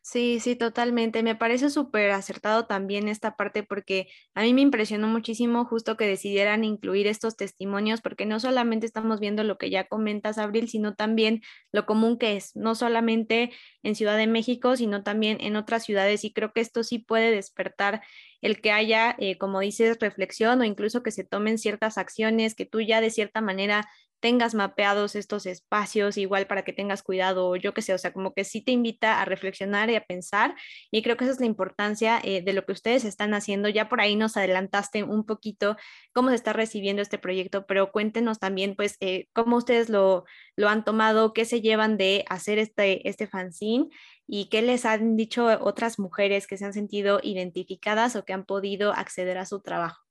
Sí, 0.08 0.38
sí, 0.38 0.54
totalmente. 0.54 1.24
Me 1.24 1.34
parece 1.34 1.68
súper 1.68 2.12
acertado 2.12 2.66
también 2.66 3.08
esta 3.08 3.34
parte 3.34 3.64
porque 3.64 4.06
a 4.36 4.42
mí 4.42 4.54
me 4.54 4.60
impresionó 4.60 5.08
muchísimo 5.08 5.64
justo 5.64 5.96
que 5.96 6.06
decidieran 6.06 6.62
incluir 6.62 7.08
estos 7.08 7.36
testimonios 7.36 8.00
porque 8.02 8.24
no 8.24 8.38
solamente 8.38 8.86
estamos 8.86 9.18
viendo 9.18 9.42
lo 9.42 9.58
que 9.58 9.68
ya 9.68 9.88
comentas, 9.88 10.38
Abril, 10.38 10.68
sino 10.68 10.94
también 10.94 11.42
lo 11.72 11.86
común 11.86 12.18
que 12.18 12.36
es, 12.36 12.54
no 12.54 12.76
solamente 12.76 13.50
en 13.82 13.96
Ciudad 13.96 14.16
de 14.16 14.28
México, 14.28 14.76
sino 14.76 15.02
también 15.02 15.38
en 15.40 15.56
otras 15.56 15.84
ciudades 15.84 16.22
y 16.22 16.32
creo 16.32 16.52
que 16.52 16.60
esto 16.60 16.84
sí 16.84 17.00
puede 17.00 17.32
despertar 17.32 18.00
el 18.40 18.60
que 18.60 18.70
haya, 18.70 19.16
eh, 19.18 19.38
como 19.38 19.58
dices, 19.58 19.98
reflexión 20.00 20.60
o 20.60 20.64
incluso 20.64 21.02
que 21.02 21.10
se 21.10 21.24
tomen 21.24 21.58
ciertas 21.58 21.98
acciones 21.98 22.54
que 22.54 22.64
tú 22.64 22.80
ya 22.80 23.00
de 23.00 23.10
cierta 23.10 23.40
manera 23.40 23.88
tengas 24.20 24.54
mapeados 24.54 25.14
estos 25.14 25.46
espacios, 25.46 26.16
igual 26.16 26.46
para 26.46 26.62
que 26.62 26.72
tengas 26.72 27.02
cuidado, 27.02 27.56
yo 27.56 27.74
qué 27.74 27.82
sé, 27.82 27.94
o 27.94 27.98
sea, 27.98 28.12
como 28.12 28.34
que 28.34 28.44
sí 28.44 28.62
te 28.62 28.72
invita 28.72 29.20
a 29.20 29.24
reflexionar 29.24 29.90
y 29.90 29.94
a 29.96 30.04
pensar, 30.04 30.54
y 30.90 31.02
creo 31.02 31.16
que 31.16 31.24
esa 31.24 31.34
es 31.34 31.40
la 31.40 31.46
importancia 31.46 32.20
eh, 32.22 32.42
de 32.42 32.52
lo 32.52 32.64
que 32.64 32.72
ustedes 32.72 33.04
están 33.04 33.34
haciendo. 33.34 33.68
Ya 33.68 33.88
por 33.88 34.00
ahí 34.00 34.16
nos 34.16 34.36
adelantaste 34.36 35.02
un 35.04 35.24
poquito 35.24 35.76
cómo 36.12 36.30
se 36.30 36.36
está 36.36 36.52
recibiendo 36.52 37.02
este 37.02 37.18
proyecto, 37.18 37.66
pero 37.66 37.92
cuéntenos 37.92 38.38
también, 38.38 38.74
pues, 38.76 38.96
eh, 39.00 39.28
cómo 39.32 39.56
ustedes 39.56 39.88
lo, 39.88 40.24
lo 40.56 40.68
han 40.68 40.84
tomado, 40.84 41.32
qué 41.32 41.44
se 41.44 41.60
llevan 41.60 41.96
de 41.96 42.24
hacer 42.28 42.58
este, 42.58 43.08
este 43.08 43.26
fanzine 43.26 43.88
y 44.26 44.48
qué 44.48 44.62
les 44.62 44.84
han 44.84 45.16
dicho 45.16 45.46
otras 45.60 45.98
mujeres 45.98 46.46
que 46.46 46.56
se 46.56 46.64
han 46.64 46.72
sentido 46.72 47.20
identificadas 47.22 48.16
o 48.16 48.24
que 48.24 48.32
han 48.32 48.44
podido 48.44 48.92
acceder 48.92 49.38
a 49.38 49.46
su 49.46 49.60
trabajo. 49.60 50.02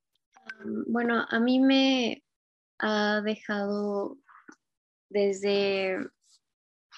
Bueno, 0.87 1.25
a 1.29 1.39
mí 1.39 1.59
me, 1.59 2.23
ha 2.79 3.21
dejado 3.21 4.17
desde 5.09 5.97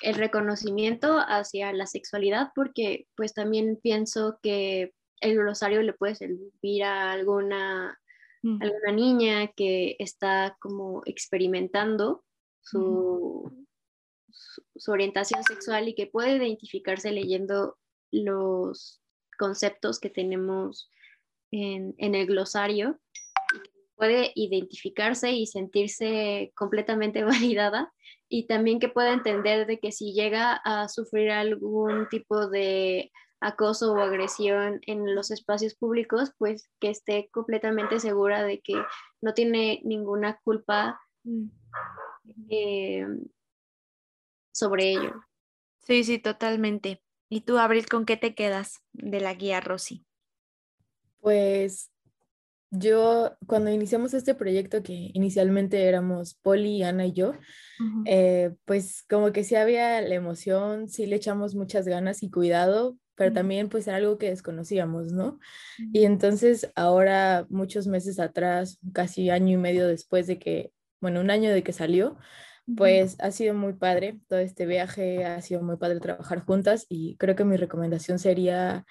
el 0.02 0.16
reconocimiento 0.16 1.18
hacia 1.18 1.74
la 1.74 1.88
sexualidad, 1.88 2.52
porque 2.56 3.08
pues 3.16 3.34
también 3.34 3.80
pienso 3.82 4.40
que 4.42 4.94
el 5.22 5.36
glosario 5.36 5.82
le 5.82 5.94
puede 5.94 6.16
servir 6.16 6.84
a 6.84 7.12
alguna, 7.12 8.00
mm. 8.44 8.62
alguna 8.62 8.92
niña 8.92 9.48
que 9.56 9.96
está 10.00 10.56
como 10.60 11.02
experimentando 11.06 12.24
su, 12.62 13.66
su, 14.76 14.92
orientación 14.92 15.44
sexual 15.44 15.88
y 15.88 15.96
que 15.96 16.08
puede 16.08 16.38
identificarse 16.38 17.12
leyendo 17.12 17.78
los 18.12 19.02
conceptos 19.40 20.00
que 20.00 20.10
tenemos 20.10 20.92
en, 21.52 21.96
en 21.98 22.16
el 22.16 22.28
glosario 22.28 23.00
puede 23.98 24.32
identificarse 24.36 25.32
y 25.32 25.48
sentirse 25.48 26.54
completamente 26.56 27.24
validada 27.26 27.92
y 28.30 28.48
también 28.48 28.80
que 28.80 28.90
pueda 28.90 29.14
entender 29.14 29.68
de 29.68 29.80
que 29.80 29.92
si 29.92 30.14
llega 30.14 30.54
a 30.54 30.88
sufrir 30.88 31.32
algún 31.32 32.08
tipo 32.10 32.48
de 32.48 33.12
acoso 33.40 33.94
o 33.94 34.00
agresión 34.00 34.80
en 34.88 35.16
los 35.16 35.32
espacios 35.32 35.76
públicos, 35.76 36.32
pues 36.38 36.70
que 36.80 36.90
esté 36.90 37.30
completamente 37.32 38.00
segura 38.00 38.44
de 38.44 38.62
que 38.62 38.74
no 39.22 39.34
tiene 39.34 39.82
ninguna 39.84 40.40
culpa 40.44 41.00
mm. 41.24 41.48
eh, 42.50 43.08
sobre 44.52 44.92
ello. 44.92 45.14
Sí, 45.80 46.04
sí, 46.04 46.20
totalmente. 46.20 47.02
¿Y 47.30 47.42
tú, 47.42 47.58
Abril, 47.58 47.88
con 47.88 48.06
qué 48.06 48.18
te 48.18 48.36
quedas 48.36 48.84
de 48.94 49.22
la 49.22 49.34
guía 49.34 49.62
Rosy? 49.62 50.06
Pues 51.20 51.92
yo, 52.70 53.38
cuando 53.46 53.72
iniciamos 53.72 54.14
este 54.14 54.36
proyecto, 54.36 54.84
que 54.84 55.12
inicialmente 55.14 55.84
éramos 55.84 56.36
Poli, 56.36 56.84
Ana 56.84 57.06
y 57.06 57.14
yo, 57.14 57.34
eh, 58.06 58.56
pues 58.66 59.04
como 59.10 59.32
que 59.32 59.44
sí 59.44 59.56
había 59.56 60.02
la 60.02 60.16
emoción, 60.16 60.90
sí 60.90 61.06
le 61.06 61.16
echamos 61.16 61.56
muchas 61.56 61.88
ganas 61.88 62.24
y 62.24 62.30
cuidado, 62.30 62.98
pero 63.16 63.34
también 63.34 63.70
pues 63.70 63.88
era 63.88 63.98
algo 63.98 64.18
que 64.18 64.30
desconocíamos, 64.30 65.12
¿no? 65.12 65.40
Y 65.92 66.06
entonces 66.06 66.72
ahora, 66.76 67.48
muchos 67.50 67.88
meses 67.88 68.20
atrás, 68.20 68.80
casi 68.94 69.30
año 69.30 69.54
y 69.54 69.58
medio 69.58 69.88
después 69.88 70.28
de 70.28 70.38
que, 70.38 70.72
bueno, 71.02 71.22
un 71.22 71.32
año 71.32 71.52
de 71.52 71.64
que 71.64 71.74
salió, 71.74 72.18
pues 72.76 73.16
ha 73.20 73.32
sido 73.32 73.54
muy 73.54 73.74
padre 73.74 74.20
todo 74.28 74.40
este 74.40 74.66
viaje, 74.66 75.24
ha 75.24 75.42
sido 75.42 75.62
muy 75.62 75.78
padre 75.78 76.02
trabajar 76.02 76.42
juntas 76.42 76.86
y 76.90 77.16
creo 77.16 77.36
que 77.36 77.46
mi 77.46 77.56
recomendación 77.56 78.20
sería 78.20 78.86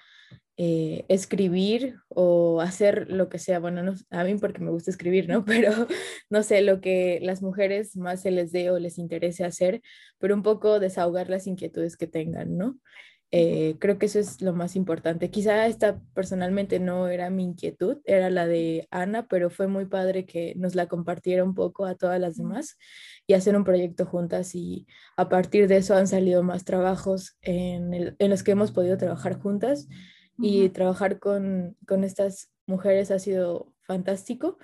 eh, 0.59 1.05
escribir 1.07 1.97
o 2.09 2.61
hacer 2.61 3.11
lo 3.11 3.29
que 3.29 3.37
sea, 3.37 3.59
bueno, 3.59 3.83
no, 3.83 3.93
a 4.09 4.23
mí 4.23 4.35
porque 4.35 4.59
me 4.59 4.71
gusta 4.71 4.89
escribir, 4.89 5.29
¿no? 5.29 5.45
Pero 5.45 5.71
no 6.31 6.41
sé, 6.41 6.61
lo 6.61 6.81
que 6.81 7.19
las 7.21 7.43
mujeres 7.43 7.95
más 7.95 8.21
se 8.21 8.31
les 8.31 8.51
dé 8.51 8.71
o 8.71 8.79
les 8.79 8.97
interese 8.97 9.45
hacer, 9.45 9.81
pero 10.17 10.33
un 10.33 10.41
poco 10.43 10.79
desahogar 10.79 11.29
las 11.29 11.45
inquietudes 11.45 11.95
que 11.95 12.07
tengan, 12.07 12.57
¿no? 12.57 12.79
Eh, 13.31 13.75
creo 13.79 13.99
que 13.99 14.05
eso 14.07 14.19
es 14.19 14.41
lo 14.41 14.53
más 14.53 14.75
importante. 14.75 15.29
Quizá 15.29 15.67
esta 15.67 16.01
personalmente 16.15 16.79
no 16.79 17.07
era 17.07 17.29
mi 17.29 17.43
inquietud, 17.43 17.97
era 18.05 18.29
la 18.29 18.47
de 18.47 18.87
Ana, 18.89 19.27
pero 19.27 19.49
fue 19.49 19.67
muy 19.67 19.85
padre 19.85 20.25
que 20.25 20.53
nos 20.55 20.75
la 20.75 20.87
compartiera 20.87 21.43
un 21.43 21.53
poco 21.53 21.85
a 21.85 21.95
todas 21.95 22.19
las 22.19 22.37
demás 22.37 22.77
y 23.27 23.33
hacer 23.33 23.55
un 23.55 23.65
proyecto 23.65 24.05
juntas 24.05 24.55
y 24.55 24.87
a 25.17 25.29
partir 25.29 25.67
de 25.67 25.77
eso 25.77 25.95
han 25.95 26.07
salido 26.07 26.41
más 26.41 26.63
trabajos 26.63 27.37
en, 27.41 28.15
en 28.17 28.29
los 28.29 28.43
que 28.43 28.51
hemos 28.51 28.71
podido 28.71 28.97
trabajar 28.97 29.37
juntas 29.39 29.87
y 30.39 30.69
trabajar 30.69 31.19
con, 31.19 31.75
con, 31.87 32.03
estas 32.03 32.51
mujeres 32.65 33.11
ha 33.11 33.19
sido 33.19 33.73
fantástico, 33.81 34.57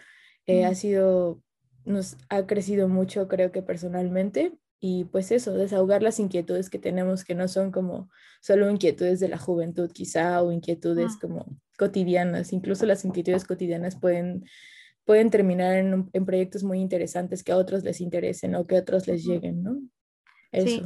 eh, 0.46 0.66
ha 0.66 0.76
sido, 0.76 1.42
nos 1.86 2.18
ha 2.30 2.46
crecido 2.46 2.88
mucho 2.88 3.28
creo 3.28 3.52
que 3.52 3.62
personalmente 3.62 4.54
y 4.80 5.06
pues 5.06 5.32
eso, 5.32 5.54
desahogar 5.54 6.04
las 6.04 6.20
inquietudes 6.20 6.70
que 6.70 6.78
tenemos 6.78 7.24
que 7.24 7.36
no 7.36 7.48
son 7.48 7.72
como 7.72 8.10
solo 8.42 8.70
inquietudes 8.70 9.20
de 9.20 9.30
la 9.30 9.38
juventud 9.38 9.90
quizá 9.92 10.42
o 10.42 10.52
inquietudes 10.52 11.18
como 11.18 11.58
cotidianas, 11.78 12.54
incluso 12.54 12.86
las 12.86 13.06
inquietudes 13.06 13.46
cotidianas 13.46 13.96
pueden 13.96 14.46
pueden 15.06 15.30
terminar 15.30 15.76
en, 15.76 16.10
en, 16.14 16.26
proyectos 16.26 16.64
muy 16.64 16.80
interesantes 16.80 17.44
que 17.44 17.52
a 17.52 17.58
otros 17.58 17.84
les 17.84 18.00
interesen 18.00 18.56
o 18.56 18.66
que 18.66 18.78
a 18.78 18.80
otros 18.80 19.06
les 19.06 19.26
lleguen, 19.26 19.62
¿no? 19.62 19.82
Eso. 20.52 20.68
Sí, 20.68 20.82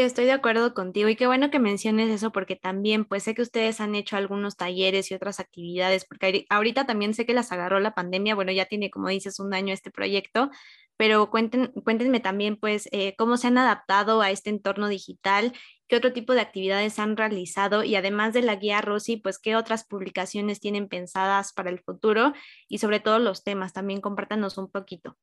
estoy 0.00 0.24
de 0.24 0.32
acuerdo 0.32 0.74
contigo 0.74 1.08
y 1.08 1.16
qué 1.16 1.26
bueno 1.26 1.50
que 1.50 1.58
menciones 1.58 2.10
eso 2.10 2.32
porque 2.32 2.56
también 2.56 3.04
pues 3.04 3.24
sé 3.24 3.34
que 3.34 3.42
ustedes 3.42 3.80
han 3.80 3.94
hecho 3.94 4.16
algunos 4.16 4.56
talleres 4.56 5.10
y 5.10 5.14
otras 5.14 5.40
actividades 5.40 6.04
porque 6.04 6.46
ahorita 6.48 6.86
también 6.86 7.14
sé 7.14 7.26
que 7.26 7.34
las 7.34 7.52
agarró 7.52 7.80
la 7.80 7.94
pandemia, 7.94 8.34
bueno, 8.34 8.52
ya 8.52 8.66
tiene 8.66 8.90
como 8.90 9.08
dices 9.08 9.38
un 9.40 9.54
año 9.54 9.74
este 9.74 9.90
proyecto, 9.90 10.50
pero 10.96 11.30
cuenten, 11.30 11.72
cuéntenme 11.84 12.20
también 12.20 12.56
pues 12.56 12.88
eh, 12.92 13.14
cómo 13.16 13.36
se 13.36 13.48
han 13.48 13.58
adaptado 13.58 14.22
a 14.22 14.30
este 14.30 14.50
entorno 14.50 14.88
digital, 14.88 15.52
qué 15.88 15.96
otro 15.96 16.12
tipo 16.12 16.32
de 16.32 16.40
actividades 16.40 16.98
han 16.98 17.16
realizado 17.16 17.84
y 17.84 17.96
además 17.96 18.32
de 18.34 18.42
la 18.42 18.56
guía 18.56 18.80
Rosy, 18.80 19.16
pues 19.16 19.38
qué 19.38 19.56
otras 19.56 19.84
publicaciones 19.84 20.60
tienen 20.60 20.88
pensadas 20.88 21.52
para 21.52 21.70
el 21.70 21.80
futuro 21.80 22.32
y 22.68 22.78
sobre 22.78 23.00
todo 23.00 23.18
los 23.18 23.44
temas, 23.44 23.72
también 23.72 24.00
compártanos 24.00 24.58
un 24.58 24.70
poquito. 24.70 25.16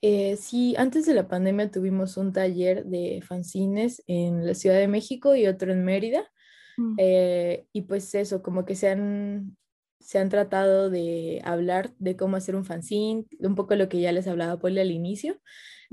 Eh, 0.00 0.36
sí, 0.36 0.74
antes 0.76 1.06
de 1.06 1.14
la 1.14 1.28
pandemia 1.28 1.70
tuvimos 1.70 2.16
un 2.16 2.32
taller 2.32 2.84
de 2.84 3.22
fanzines 3.26 4.02
en 4.06 4.46
la 4.46 4.54
Ciudad 4.54 4.78
de 4.78 4.88
México 4.88 5.34
y 5.34 5.46
otro 5.46 5.72
en 5.72 5.84
Mérida. 5.84 6.24
Mm. 6.76 6.94
Eh, 6.98 7.66
y 7.72 7.82
pues 7.82 8.14
eso, 8.14 8.42
como 8.42 8.64
que 8.64 8.76
se 8.76 8.88
han, 8.88 9.56
se 10.00 10.18
han 10.18 10.28
tratado 10.28 10.90
de 10.90 11.40
hablar 11.44 11.92
de 11.98 12.16
cómo 12.16 12.36
hacer 12.36 12.54
un 12.54 12.64
fanzine, 12.64 13.26
un 13.40 13.54
poco 13.54 13.74
lo 13.74 13.88
que 13.88 14.00
ya 14.00 14.12
les 14.12 14.28
hablaba 14.28 14.58
Poli 14.58 14.80
al 14.80 14.90
inicio, 14.90 15.40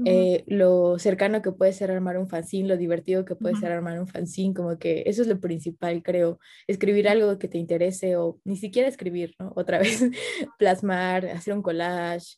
eh, 0.04 0.44
lo 0.48 1.00
cercano 1.00 1.42
que 1.42 1.54
puede 1.54 1.72
ser 1.72 1.90
armar 1.90 2.18
un 2.18 2.28
fanzine, 2.28 2.68
lo 2.68 2.76
divertido 2.76 3.24
que 3.24 3.36
puede 3.36 3.56
ser 3.56 3.72
armar 3.72 4.00
un 4.00 4.08
fanzine, 4.08 4.54
como 4.54 4.78
que 4.78 5.04
eso 5.06 5.22
es 5.22 5.28
lo 5.30 5.40
principal, 5.40 6.04
creo, 6.04 6.40
escribir 6.68 7.08
algo 7.08 7.40
que 7.40 7.48
te 7.48 7.58
interese 7.58 8.18
o 8.18 8.40
ni 8.44 8.58
siquiera 8.58 8.90
escribir, 8.90 9.34
¿no? 9.40 9.54
Otra 9.56 9.80
vez 9.80 10.04
plasmar, 10.58 11.26
hacer 11.28 11.54
un 11.54 11.62
collage, 11.62 12.36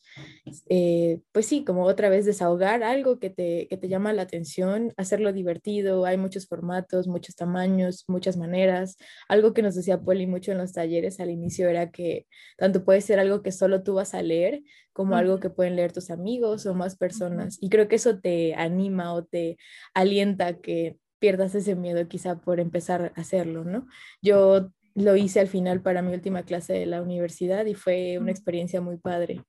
eh, 0.68 1.20
pues 1.32 1.46
sí, 1.46 1.64
como 1.64 1.82
otra 1.84 2.08
vez 2.08 2.24
desahogar 2.26 2.82
algo 2.84 3.18
que 3.18 3.30
te, 3.30 3.66
que 3.68 3.76
te 3.76 3.88
llama 3.88 4.12
la 4.12 4.22
atención, 4.22 4.92
hacerlo 4.96 5.32
divertido, 5.32 6.04
hay 6.04 6.16
muchos 6.16 6.46
formatos, 6.46 7.08
muchos 7.08 7.34
tamaños, 7.34 8.04
muchas 8.06 8.36
maneras, 8.36 8.96
algo 9.28 9.52
que 9.52 9.62
nos 9.62 9.74
decía 9.74 10.00
Poli 10.00 10.26
mucho 10.26 10.52
en 10.52 10.58
los 10.58 10.72
talleres 10.72 11.18
al 11.18 11.30
inicio 11.30 11.68
era 11.68 11.90
que 11.90 12.26
tanto 12.56 12.84
puede 12.84 13.00
ser 13.00 13.18
algo 13.18 13.42
que 13.42 13.52
solo 13.52 13.82
tú 13.82 13.94
vas 13.94 14.14
a 14.14 14.22
leer, 14.22 14.62
como 14.98 15.14
algo 15.14 15.38
que 15.38 15.48
pueden 15.48 15.76
leer 15.76 15.92
tus 15.92 16.10
amigos 16.10 16.66
o 16.66 16.74
más 16.74 16.96
personas. 16.96 17.47
Y 17.60 17.70
creo 17.70 17.88
que 17.88 17.96
eso 17.96 18.18
te 18.18 18.54
anima 18.54 19.14
o 19.14 19.24
te 19.24 19.56
alienta 19.94 20.60
que 20.60 20.98
pierdas 21.18 21.54
ese 21.54 21.74
miedo 21.74 22.06
quizá 22.08 22.40
por 22.40 22.60
empezar 22.60 23.12
a 23.16 23.20
hacerlo, 23.20 23.64
¿no? 23.64 23.86
Yo 24.22 24.70
lo 24.94 25.16
hice 25.16 25.40
al 25.40 25.48
final 25.48 25.80
para 25.80 26.02
mi 26.02 26.12
última 26.12 26.42
clase 26.42 26.72
de 26.72 26.86
la 26.86 27.02
universidad 27.02 27.66
y 27.66 27.74
fue 27.74 28.18
una 28.18 28.30
experiencia 28.30 28.80
muy 28.80 28.96
padre, 28.96 29.42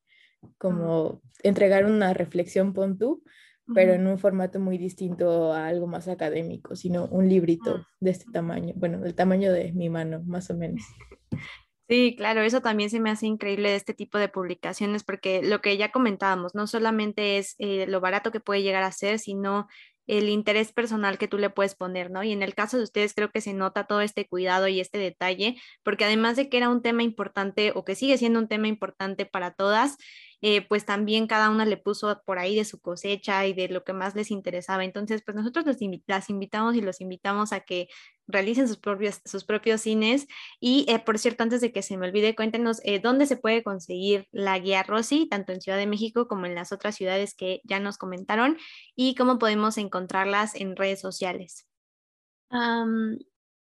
como 0.58 1.22
entregar 1.44 1.86
una 1.86 2.14
reflexión 2.14 2.74
pon 2.74 2.98
tú, 2.98 3.24
pero 3.74 3.94
en 3.94 4.08
un 4.08 4.18
formato 4.18 4.60
muy 4.60 4.78
distinto 4.78 5.54
a 5.54 5.68
algo 5.68 5.86
más 5.86 6.08
académico, 6.08 6.76
sino 6.76 7.06
un 7.06 7.30
librito 7.30 7.78
ah. 7.78 7.88
de 8.00 8.12
este 8.12 8.32
tamaño, 8.32 8.74
bueno, 8.76 9.00
del 9.00 9.14
tamaño 9.14 9.52
de 9.54 9.72
mi 9.74 9.90
mano, 9.90 10.24
más 10.26 10.50
o 10.50 10.56
menos. 10.56 10.82
Sí, 11.90 12.14
claro, 12.16 12.42
eso 12.42 12.62
también 12.62 12.92
se 12.92 13.00
me 13.00 13.10
hace 13.10 13.26
increíble 13.26 13.70
de 13.72 13.76
este 13.76 13.96
tipo 13.96 14.20
de 14.20 14.30
publicaciones, 14.30 15.04
porque 15.04 15.42
lo 15.42 15.60
que 15.60 15.76
ya 15.76 15.92
comentábamos, 15.92 16.54
no 16.54 16.68
solamente 16.68 17.40
es 17.40 17.56
eh, 17.58 17.88
lo 17.88 18.00
barato 18.00 18.32
que 18.32 18.40
puede 18.40 18.62
llegar 18.62 18.84
a 18.84 18.92
ser, 18.92 19.18
sino 19.18 19.68
el 20.06 20.30
interés 20.30 20.72
personal 20.72 21.18
que 21.18 21.28
tú 21.28 21.40
le 21.40 21.50
puedes 21.50 21.74
poner, 21.76 22.12
¿no? 22.12 22.24
Y 22.24 22.32
en 22.32 22.44
el 22.44 22.54
caso 22.54 22.78
de 22.78 22.84
ustedes 22.84 23.16
creo 23.16 23.32
que 23.32 23.42
se 23.42 23.54
nota 23.56 23.86
todo 23.88 24.02
este 24.02 24.28
cuidado 24.28 24.68
y 24.68 24.80
este 24.80 25.00
detalle, 25.00 25.58
porque 25.84 26.06
además 26.06 26.36
de 26.36 26.48
que 26.50 26.58
era 26.58 26.70
un 26.70 26.84
tema 26.84 27.02
importante 27.02 27.72
o 27.76 27.84
que 27.84 27.96
sigue 27.96 28.18
siendo 28.20 28.40
un 28.40 28.48
tema 28.48 28.68
importante 28.68 29.26
para 29.26 29.52
todas, 29.54 29.98
eh, 30.42 30.66
pues 30.68 30.86
también 30.86 31.28
cada 31.28 31.50
una 31.50 31.66
le 31.66 31.76
puso 31.78 32.22
por 32.26 32.40
ahí 32.40 32.56
de 32.56 32.64
su 32.64 32.80
cosecha 32.80 33.46
y 33.46 33.54
de 33.54 33.68
lo 33.68 33.84
que 33.84 33.94
más 33.94 34.16
les 34.16 34.32
interesaba. 34.32 34.86
Entonces, 34.86 35.22
pues 35.26 35.36
nosotros 35.36 35.66
los 35.66 35.78
las 36.08 36.30
invitamos 36.30 36.76
y 36.76 36.82
los 36.82 37.02
invitamos 37.02 37.52
a 37.52 37.62
que 37.62 37.90
realicen 38.28 38.68
sus 38.68 38.78
propios, 38.78 39.22
sus 39.26 39.44
propios 39.44 39.82
cines. 39.82 40.28
Y 40.60 40.86
eh, 40.88 41.00
por 41.00 41.20
cierto, 41.20 41.44
antes 41.44 41.62
de 41.62 41.74
que 41.74 41.82
se 41.82 41.98
me 41.98 42.08
olvide, 42.08 42.36
cuéntenos 42.36 42.80
eh, 42.86 43.00
dónde 43.00 43.26
se 43.26 43.38
puede 43.38 43.64
conseguir 43.64 44.28
la 44.32 44.58
guía 44.60 44.84
Rosy, 44.84 45.28
tanto 45.28 45.52
en 45.52 45.62
Ciudad 45.62 45.78
de 45.78 45.88
México 45.88 46.28
como 46.28 46.46
en 46.46 46.56
las 46.56 46.72
otras 46.72 46.96
ciudades 46.96 47.36
que 47.36 47.62
ya 47.66 47.80
nos 47.80 47.98
comentaron, 47.98 48.58
y 48.96 49.16
cómo 49.16 49.40
podemos 49.40 49.78
encontrarlas 49.78 50.56
en 50.56 50.76
redes 50.76 51.02
sociales. 51.02 51.68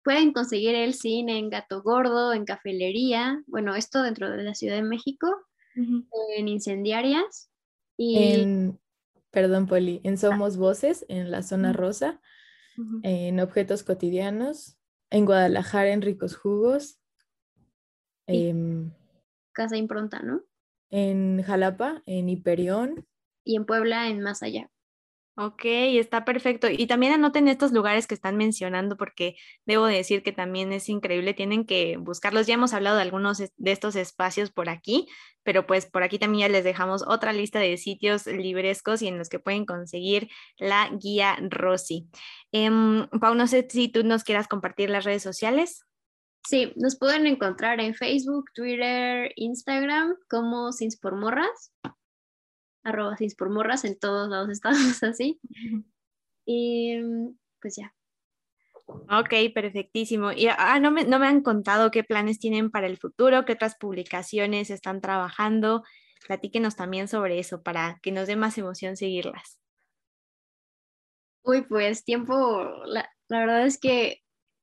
pueden 0.04 0.34
conseguir 0.34 0.74
el 0.76 0.94
cine 0.94 1.38
en 1.38 1.50
Gato 1.50 1.84
Gordo, 1.84 2.34
en 2.34 2.46
Cafelería, 2.46 3.44
bueno, 3.48 3.76
esto 3.76 4.02
dentro 4.02 4.30
de 4.32 4.44
la 4.44 4.56
Ciudad 4.56 4.76
de 4.76 4.82
México, 4.84 5.28
en 5.76 6.48
Incendiarias 6.48 7.52
y... 7.98 8.34
En, 8.34 8.80
perdón, 9.32 9.68
Poli, 9.68 10.02
en 10.04 10.18
Somos 10.18 10.58
Voces, 10.58 11.06
en 11.08 11.32
la 11.32 11.44
zona 11.44 11.74
rosa, 11.74 12.22
en 13.04 13.40
Objetos 13.40 13.84
Cotidianos, 13.84 14.78
en 15.10 15.26
Guadalajara, 15.26 15.92
en 15.92 16.02
Ricos 16.02 16.36
Jugos. 16.36 17.00
Em, 18.28 18.92
Casa 19.54 19.78
Impronta, 19.78 20.22
¿no? 20.22 20.44
En 20.90 21.42
Jalapa, 21.44 22.02
en 22.06 22.30
Hiperión. 22.30 23.06
Y 23.44 23.56
en 23.56 23.66
Puebla, 23.66 24.08
en 24.10 24.22
Más 24.22 24.44
Allá. 24.44 24.70
Ok, 25.44 25.62
está 25.64 26.24
perfecto. 26.24 26.68
Y 26.70 26.86
también 26.86 27.14
anoten 27.14 27.48
estos 27.48 27.72
lugares 27.72 28.06
que 28.06 28.14
están 28.14 28.38
mencionando 28.38 28.96
porque 28.96 29.36
debo 29.66 29.88
decir 29.88 30.22
que 30.22 30.32
también 30.32 30.72
es 30.72 30.88
increíble, 30.88 31.34
tienen 31.34 31.66
que 31.66 31.98
buscarlos. 31.98 32.46
Ya 32.46 32.54
hemos 32.54 32.76
hablado 32.76 32.98
de 32.98 33.02
algunos 33.02 33.40
de 33.40 33.72
estos 33.72 33.96
espacios 33.96 34.52
por 34.52 34.70
aquí, 34.70 35.08
pero 35.42 35.66
pues 35.66 35.88
por 35.88 36.04
aquí 36.04 36.20
también 36.20 36.48
ya 36.48 36.54
les 36.54 36.64
dejamos 36.64 37.04
otra 37.08 37.34
lista 37.34 37.58
de 37.58 37.76
sitios 37.78 38.28
librescos 38.28 39.02
y 39.02 39.08
en 39.08 39.18
los 39.18 39.30
que 39.30 39.40
pueden 39.40 39.66
conseguir 39.66 40.30
la 40.58 40.92
guía 41.02 41.36
Rosy. 41.50 42.08
Eh, 42.52 42.70
Pau, 43.20 43.34
no 43.34 43.48
sé 43.48 43.66
si 43.68 43.88
tú 43.88 44.04
nos 44.04 44.24
quieras 44.24 44.48
compartir 44.48 44.92
las 44.92 45.06
redes 45.06 45.24
sociales. 45.24 45.88
Sí, 46.48 46.72
nos 46.76 47.00
pueden 47.00 47.26
encontrar 47.26 47.80
en 47.80 47.96
Facebook, 47.96 48.46
Twitter, 48.54 49.32
Instagram 49.38 50.18
como 50.30 50.72
Sins 50.72 51.00
por 51.00 51.16
arroba 52.84 53.18
Sins 53.18 53.36
por 53.36 53.50
Morras, 53.50 53.86
en 53.86 53.98
todos 53.98 54.30
lados 54.30 54.50
estamos 54.50 54.78
así. 55.04 55.40
Y 56.46 57.00
pues 57.62 57.76
ya. 57.76 57.94
Ok, 58.88 59.54
perfectísimo. 59.54 60.32
Y 60.32 60.48
ah, 60.48 60.80
no, 60.80 60.92
me, 60.92 61.06
no 61.06 61.20
me 61.20 61.28
han 61.28 61.42
contado 61.42 61.92
qué 61.92 62.04
planes 62.04 62.40
tienen 62.40 62.72
para 62.72 62.88
el 62.88 62.98
futuro, 62.98 63.46
qué 63.46 63.54
otras 63.54 63.76
publicaciones 63.78 64.70
están 64.70 65.02
trabajando. 65.02 65.84
Platíquenos 66.28 66.76
también 66.76 67.08
sobre 67.08 67.40
eso 67.40 67.64
para 67.64 68.00
que 68.02 68.12
nos 68.12 68.28
dé 68.28 68.36
más 68.36 68.58
emoción 68.58 68.98
seguirlas. 68.98 69.60
Uy, 71.44 71.64
pues 71.64 72.04
tiempo, 72.04 72.84
la, 72.86 73.10
la 73.28 73.40
verdad 73.40 73.66
es 73.66 73.80
que 73.80 74.21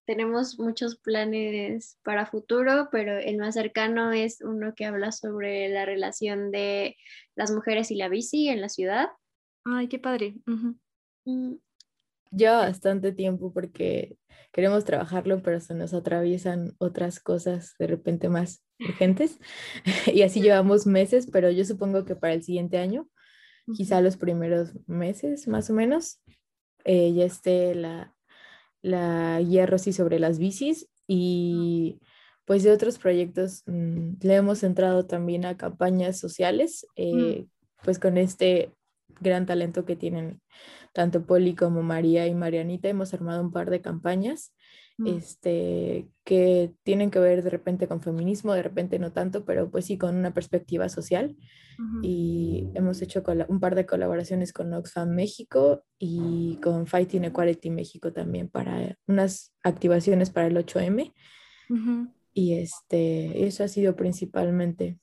tenemos 0.09 0.59
muchos 0.59 0.97
planes 0.97 1.99
para 2.03 2.25
futuro, 2.25 2.89
pero 2.91 3.19
el 3.19 3.37
más 3.37 3.53
cercano 3.53 4.11
es 4.11 4.41
uno 4.41 4.75
que 4.75 4.87
habla 4.87 5.13
sobre 5.13 5.69
la 5.69 5.85
relación 5.85 6.51
de 6.51 6.97
las 7.37 7.51
mujeres 7.51 7.91
y 7.91 7.97
la 7.97 8.09
bici 8.09 8.49
en 8.49 8.63
la 8.63 8.71
ciudad. 8.71 9.09
Ay, 9.67 9.87
qué 9.89 9.99
padre. 9.99 10.37
Uh 10.47 11.59
Lleva 12.31 12.61
bastante 12.61 13.13
tiempo 13.13 13.53
porque 13.53 14.17
queremos 14.51 14.87
trabajarlo, 14.87 15.43
pero 15.43 15.61
se 15.61 15.75
nos 15.75 15.93
atraviesan 15.93 16.75
otras 16.79 17.21
cosas 17.21 17.75
de 17.79 17.87
repente 17.87 18.31
más 18.31 18.65
urgentes. 18.81 19.39
y 20.07 20.23
así 20.23 20.41
llevamos 20.41 20.87
meses, 20.87 21.29
pero 21.31 21.51
yo 21.51 21.67
supongo 21.67 22.07
que 22.07 22.17
para 22.17 22.33
el 22.33 22.43
siguiente 22.43 22.79
año, 22.79 23.11
quizá 23.77 24.01
los 24.01 24.17
primeros 24.17 24.73
meses 24.87 25.49
más 25.49 25.69
o 25.69 25.75
menos, 25.75 26.23
eh, 26.85 27.13
ya 27.13 27.27
esté 27.27 27.75
la, 27.75 28.15
la 28.83 29.41
guía 29.41 29.67
Rosy 29.67 29.93
sobre 29.93 30.19
las 30.19 30.39
bicis 30.39 30.89
y 31.07 32.01
pues 32.45 32.63
de 32.63 32.73
otros 32.73 32.99
proyectos 32.99 33.63
mm, 33.67 34.15
le 34.21 34.35
hemos 34.35 34.63
entrado 34.63 35.07
también 35.07 35.45
a 35.45 35.57
campañas 35.57 36.19
sociales, 36.19 36.87
eh, 36.97 37.47
pues 37.83 37.99
con 37.99 38.17
este 38.17 38.73
gran 39.21 39.47
talento 39.47 39.85
que 39.85 39.97
tienen 39.97 40.41
tanto 40.93 41.25
Poli 41.27 41.55
como 41.55 41.83
María 41.83 42.27
y 42.27 42.35
Marianita. 42.35 42.89
Hemos 42.89 43.15
armado 43.15 43.43
un 43.43 43.53
par 43.53 43.71
de 43.71 43.81
campañas 43.81 44.55
mm. 44.99 45.07
este, 45.07 46.09
que 46.25 46.73
tienen 46.83 47.11
que 47.11 47.19
ver 47.19 47.43
de 47.43 47.51
repente 47.51 47.89
con 47.89 48.03
feminismo, 48.03 48.53
de 48.55 48.63
repente 48.63 48.99
no 48.99 49.13
tanto, 49.13 49.45
pero 49.45 49.71
pues 49.71 49.87
sí 49.87 49.99
con 49.99 50.17
una 50.17 50.35
perspectiva 50.35 50.89
social. 50.89 51.37
Y 52.03 52.71
hemos 52.75 53.01
hecho 53.03 53.23
un 53.47 53.61
par 53.61 53.77
de 53.77 53.87
colaboraciones 53.87 54.53
con 54.53 54.73
Oxfam 54.73 55.11
México 55.11 55.85
y 55.97 56.59
con 56.61 56.89
Fighting 56.89 57.27
Equality 57.27 57.71
México 57.71 58.13
también 58.13 58.49
para 58.49 58.99
unas 59.07 59.55
activaciones 59.63 60.31
para 60.31 60.49
el 60.49 60.57
8M. 60.57 61.13
Y 62.35 62.55
este, 62.55 63.47
eso 63.47 63.63
ha 63.63 63.69
sido 63.69 63.95
principalmente 63.95 64.99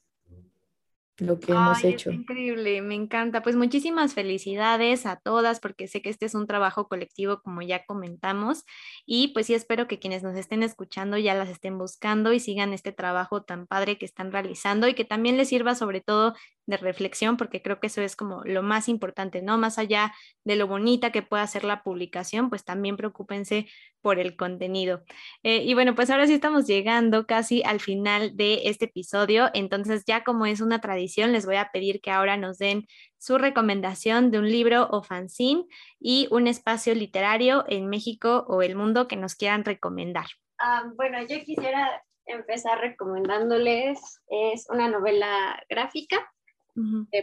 lo 1.18 1.40
que 1.40 1.52
hemos 1.52 1.84
hecho. 1.84 2.12
increíble, 2.12 2.82
me 2.82 2.96
encanta. 2.96 3.42
Pues 3.42 3.56
muchísimas 3.56 4.14
felicidades 4.14 5.06
a 5.06 5.16
todas 5.16 5.60
porque 5.60 5.88
sé 5.88 6.02
que 6.02 6.10
este 6.10 6.26
es 6.26 6.36
un 6.36 6.48
trabajo 6.48 6.88
colectivo 6.88 7.42
como 7.42 7.62
ya 7.62 7.86
comentamos 7.86 8.66
y 9.06 9.30
pues 9.30 9.48
sí 9.48 9.54
espero 9.54 9.88
que 9.88 10.00
quienes 10.00 10.24
nos 10.24 10.36
estén 10.36 10.64
escuchando 10.64 11.18
ya 11.18 11.34
las 11.34 11.50
estén 11.50 11.78
buscando 11.78 12.34
y 12.34 12.40
sigan 12.40 12.74
este 12.74 12.92
trabajo 12.92 13.44
tan 13.44 13.68
padre 13.68 13.98
que 13.98 14.06
están 14.06 14.32
realizando 14.32 14.88
y 14.88 14.94
que 14.94 15.06
también 15.06 15.38
les 15.38 15.50
sirva 15.50 15.76
sobre 15.76 16.02
todo 16.02 16.36
de 16.66 16.78
reflexión 16.78 17.38
porque 17.38 17.62
creo 17.62 17.80
que 17.80 17.88
eso 17.88 18.02
es 18.02 18.16
como 18.16 18.44
lo 18.44 18.64
más 18.64 18.90
importante, 18.90 19.42
¿no? 19.42 19.58
Más 19.58 19.78
allá 19.78 20.14
de 20.44 20.56
lo 20.56 20.68
bonita 20.68 21.12
que 21.12 21.22
pueda 21.22 21.46
ser 21.48 21.64
la 21.64 21.84
publicación, 21.84 22.50
pues 22.50 22.64
también 22.64 22.98
preocúpense 22.98 23.68
por 24.02 24.20
el 24.20 24.36
contenido. 24.36 25.04
Eh, 25.44 25.64
y 25.64 25.74
bueno, 25.74 25.96
pues 25.96 26.10
ahora 26.10 26.28
sí 26.28 26.34
estamos 26.34 26.68
llegando 26.68 27.26
casi 27.26 27.64
al 27.64 27.80
final 27.80 28.36
de 28.36 28.62
este 28.66 28.86
episodio, 28.86 29.50
entonces 29.54 30.04
ya 30.06 30.24
como 30.24 30.46
es 30.46 30.62
una 30.62 30.82
tradición, 30.82 31.32
les 31.32 31.46
voy 31.46 31.56
a 31.56 31.72
pedir 31.72 32.02
que 32.02 32.12
ahora 32.12 32.38
nos 32.38 32.58
den 32.58 32.88
su 33.18 33.38
recomendación 33.38 34.32
de 34.32 34.40
un 34.40 34.50
libro 34.50 34.88
o 34.92 35.02
fanzine 35.02 35.66
y 36.00 36.28
un 36.32 36.48
espacio 36.48 36.94
literario 36.94 37.66
en 37.68 37.90
México 37.90 38.46
o 38.48 38.62
el 38.62 38.76
mundo 38.76 39.08
que 39.08 39.16
nos 39.16 39.36
quieran 39.36 39.66
recomendar. 39.66 40.28
Ah, 40.60 40.84
bueno, 40.96 41.20
yo 41.22 41.44
quisiera 41.44 42.04
empezar 42.26 42.80
recomendándoles, 42.80 44.22
es 44.28 44.68
una 44.70 44.88
novela 44.88 45.62
gráfica, 45.70 46.32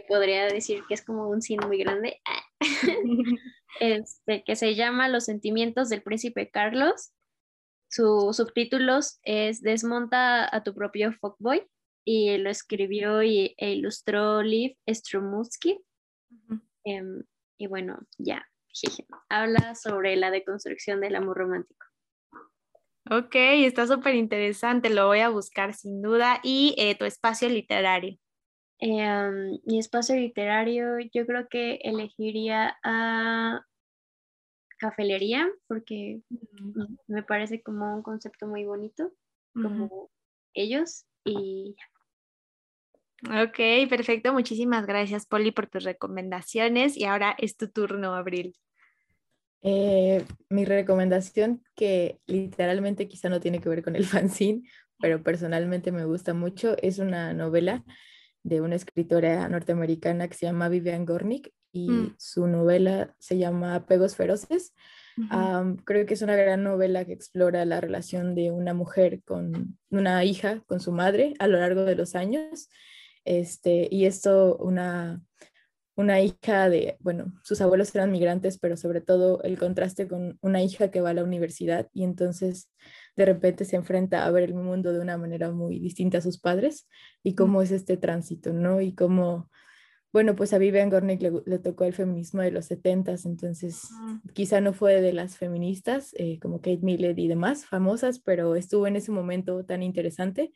podría 0.07 0.45
decir 0.45 0.83
que 0.87 0.93
es 0.93 1.03
como 1.03 1.29
un 1.29 1.41
cine 1.41 1.65
muy 1.67 1.77
grande. 1.77 2.21
este, 3.79 4.43
que 4.43 4.55
se 4.55 4.75
llama 4.75 5.09
Los 5.09 5.25
sentimientos 5.25 5.89
del 5.89 6.01
príncipe 6.01 6.49
Carlos. 6.49 7.13
Su 7.89 8.33
subtítulos 8.33 9.19
es 9.23 9.61
Desmonta 9.61 10.53
a 10.55 10.63
tu 10.63 10.73
propio 10.73 11.13
fuckboy 11.13 11.67
y 12.05 12.37
lo 12.37 12.49
escribió 12.49 13.21
y, 13.23 13.55
e 13.57 13.71
ilustró 13.71 14.41
Liv 14.41 14.75
Strumutsky. 14.87 15.79
Em, 16.83 17.23
y 17.57 17.67
bueno, 17.67 17.99
ya, 18.17 18.45
habla 19.29 19.75
sobre 19.75 20.15
la 20.15 20.31
deconstrucción 20.31 21.01
del 21.01 21.15
amor 21.15 21.37
romántico. 21.37 21.85
Ok, 23.11 23.35
está 23.35 23.85
súper 23.85 24.15
interesante, 24.15 24.89
lo 24.89 25.07
voy 25.07 25.19
a 25.19 25.29
buscar 25.29 25.73
sin 25.73 26.01
duda. 26.01 26.39
¿Y 26.41 26.73
eh, 26.77 26.95
tu 26.95 27.05
espacio 27.05 27.49
literario? 27.49 28.17
Em, 28.85 29.61
mi 29.63 29.79
espacio 29.79 30.13
literario, 30.13 30.99
yo 31.13 31.25
creo 31.25 31.47
que 31.47 31.75
elegiría 31.83 32.75
a 32.83 33.65
cafelería 34.77 35.49
porque 35.67 36.19
mm. 36.27 36.95
me 37.07 37.23
parece 37.23 37.63
como 37.63 37.95
un 37.95 38.01
concepto 38.03 38.45
muy 38.45 38.65
bonito, 38.65 39.09
como 39.53 40.11
ellos 40.53 41.05
y 41.23 41.77
Ok, 43.29 43.87
perfecto. 43.89 44.33
Muchísimas 44.33 44.85
gracias, 44.85 45.25
Poli, 45.27 45.51
por 45.51 45.67
tus 45.67 45.85
recomendaciones. 45.85 46.97
Y 46.97 47.05
ahora 47.05 47.37
es 47.39 47.55
tu 47.55 47.69
turno, 47.69 48.15
Abril. 48.15 48.53
Eh, 49.61 50.25
mi 50.49 50.65
recomendación, 50.65 51.63
que 51.73 52.19
literalmente 52.25 53.07
quizá 53.07 53.29
no 53.29 53.39
tiene 53.39 53.61
que 53.61 53.69
ver 53.69 53.81
con 53.81 53.95
el 53.95 54.03
fanzine, 54.27 54.63
pero 54.99 55.23
personalmente 55.23 55.93
me 55.93 56.03
gusta 56.03 56.33
mucho, 56.33 56.75
es 56.81 56.99
una 56.99 57.33
novela 57.33 57.85
de 58.43 58.61
una 58.61 58.75
escritora 58.75 59.47
norteamericana 59.47 60.27
que 60.27 60.35
se 60.35 60.45
llama 60.45 60.69
Vivian 60.69 61.05
Gornick 61.05 61.51
y 61.71 61.89
mm. 61.89 62.15
su 62.17 62.47
novela 62.47 63.15
se 63.19 63.37
llama 63.37 63.75
Apegos 63.75 64.15
Feroces. 64.15 64.73
creo 65.85 66.05
que 66.05 66.13
es 66.13 66.21
una 66.21 66.35
gran 66.35 66.63
novela 66.63 67.05
que 67.05 67.13
explora 67.13 67.65
la 67.65 67.81
relación 67.81 68.35
de 68.35 68.51
una 68.51 68.73
mujer 68.73 69.21
con 69.23 69.77
una 69.89 70.23
hija, 70.23 70.63
con 70.67 70.79
su 70.79 70.91
madre 70.91 71.33
a 71.39 71.47
lo 71.47 71.59
largo 71.59 71.83
de 71.83 71.95
los 71.95 72.15
años. 72.15 72.69
Este, 73.25 73.87
y 73.89 74.05
esto, 74.05 74.57
una, 74.57 75.21
una 75.95 76.21
hija 76.21 76.69
de, 76.69 76.97
bueno, 76.99 77.33
sus 77.43 77.61
abuelos 77.61 77.93
eran 77.95 78.11
migrantes, 78.11 78.57
pero 78.59 78.75
sobre 78.75 79.01
todo 79.01 79.41
el 79.43 79.57
contraste 79.57 80.07
con 80.07 80.37
una 80.41 80.61
hija 80.61 80.91
que 80.91 81.01
va 81.01 81.11
a 81.11 81.13
la 81.13 81.23
universidad 81.23 81.87
y 81.93 82.03
entonces 82.03 82.69
de 83.15 83.25
repente 83.25 83.65
se 83.65 83.75
enfrenta 83.75 84.25
a 84.25 84.31
ver 84.31 84.43
el 84.43 84.53
mundo 84.55 84.93
de 84.93 84.99
una 84.99 85.17
manera 85.17 85.51
muy 85.51 85.79
distinta 85.79 86.17
a 86.17 86.21
sus 86.21 86.39
padres 86.39 86.87
y 87.21 87.35
cómo 87.35 87.61
es 87.61 87.71
este 87.71 87.97
tránsito, 87.97 88.53
¿no? 88.53 88.81
Y 88.81 88.93
cómo, 88.93 89.49
bueno, 90.11 90.35
pues 90.35 90.53
a 90.53 90.57
Vivian 90.57 90.89
Gornick 90.89 91.21
le, 91.45 91.59
tocó 91.59 91.85
el 91.85 91.93
feminismo 91.93 92.41
de 92.41 92.51
los 92.51 92.65
70 92.65 93.15
entonces 93.25 93.89
quizá 94.33 94.61
no 94.61 94.73
fue 94.73 95.01
de 95.01 95.13
las 95.13 95.37
feministas 95.37 96.13
eh, 96.17 96.39
como 96.39 96.57
Kate 96.57 96.79
Millett 96.81 97.17
y 97.19 97.27
demás 97.27 97.65
famosas, 97.65 98.19
pero 98.19 98.55
estuvo 98.55 98.87
en 98.87 98.95
ese 98.95 99.11
momento 99.11 99.63
tan 99.65 99.83
interesante. 99.83 100.51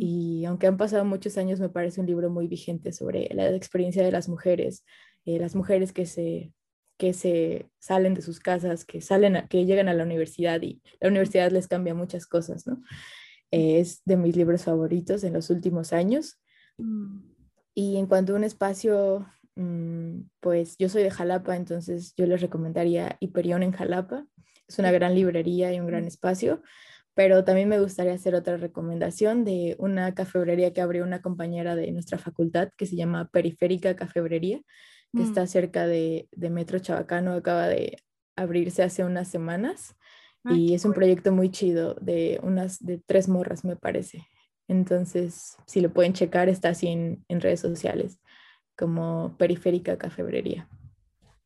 Y 0.00 0.44
aunque 0.44 0.68
han 0.68 0.76
pasado 0.76 1.04
muchos 1.04 1.38
años, 1.38 1.58
me 1.58 1.70
parece 1.70 2.00
un 2.00 2.06
libro 2.06 2.30
muy 2.30 2.46
vigente 2.46 2.92
sobre 2.92 3.28
la 3.34 3.50
experiencia 3.50 4.04
de 4.04 4.12
las 4.12 4.28
mujeres, 4.28 4.84
eh, 5.24 5.40
las 5.40 5.56
mujeres 5.56 5.92
que 5.92 6.06
se 6.06 6.52
que 6.98 7.14
se 7.14 7.70
salen 7.78 8.14
de 8.14 8.22
sus 8.22 8.40
casas, 8.40 8.84
que 8.84 9.00
salen, 9.00 9.46
que 9.48 9.64
llegan 9.64 9.88
a 9.88 9.94
la 9.94 10.04
universidad 10.04 10.60
y 10.62 10.82
la 11.00 11.08
universidad 11.08 11.50
les 11.50 11.68
cambia 11.68 11.94
muchas 11.94 12.26
cosas, 12.26 12.66
¿no? 12.66 12.82
es 13.50 14.02
de 14.04 14.16
mis 14.16 14.36
libros 14.36 14.64
favoritos 14.64 15.24
en 15.24 15.32
los 15.32 15.50
últimos 15.50 15.92
años. 15.92 16.40
Mm. 16.76 17.20
Y 17.74 17.96
en 17.96 18.06
cuanto 18.06 18.32
a 18.32 18.36
un 18.36 18.44
espacio, 18.44 19.26
mm, 19.56 20.22
pues 20.40 20.76
yo 20.78 20.88
soy 20.88 21.02
de 21.02 21.10
Jalapa, 21.10 21.56
entonces 21.56 22.14
yo 22.16 22.26
les 22.26 22.40
recomendaría 22.40 23.16
Hiperión 23.20 23.62
en 23.62 23.72
Jalapa. 23.72 24.26
Es 24.66 24.78
una 24.78 24.92
gran 24.92 25.14
librería 25.14 25.72
y 25.72 25.80
un 25.80 25.86
gran 25.86 26.04
espacio, 26.04 26.62
pero 27.14 27.44
también 27.44 27.68
me 27.68 27.80
gustaría 27.80 28.12
hacer 28.12 28.34
otra 28.34 28.58
recomendación 28.58 29.44
de 29.44 29.76
una 29.78 30.14
cafebrería 30.14 30.72
que 30.72 30.82
abrió 30.82 31.04
una 31.04 31.22
compañera 31.22 31.74
de 31.74 31.90
nuestra 31.92 32.18
facultad 32.18 32.70
que 32.76 32.86
se 32.86 32.96
llama 32.96 33.30
Periférica 33.32 33.96
Cafebrería 33.96 34.60
que 35.14 35.22
está 35.22 35.44
mm. 35.44 35.48
cerca 35.48 35.86
de, 35.86 36.28
Metro 36.36 36.78
Chabacano, 36.78 37.32
acaba 37.32 37.68
de 37.68 37.98
abrirse 38.36 38.82
hace 38.82 39.04
unas 39.04 39.28
semanas 39.28 39.96
y 40.44 40.72
es 40.72 40.84
un 40.84 40.94
proyecto 40.94 41.30
muy 41.32 41.50
chido 41.50 41.94
de 41.94 42.40
unas 42.42 42.82
de 42.82 42.98
tres 43.04 43.28
morras 43.28 43.64
me 43.64 43.76
parece. 43.76 44.26
Entonces, 44.68 45.56
si 45.66 45.80
lo 45.80 45.92
pueden 45.92 46.12
checar, 46.12 46.48
está 46.48 46.70
así 46.70 46.88
en, 46.88 47.24
redes 47.28 47.60
sociales 47.60 48.18
como 48.76 49.34
Periférica 49.38 49.98
Cafebrería. 49.98 50.68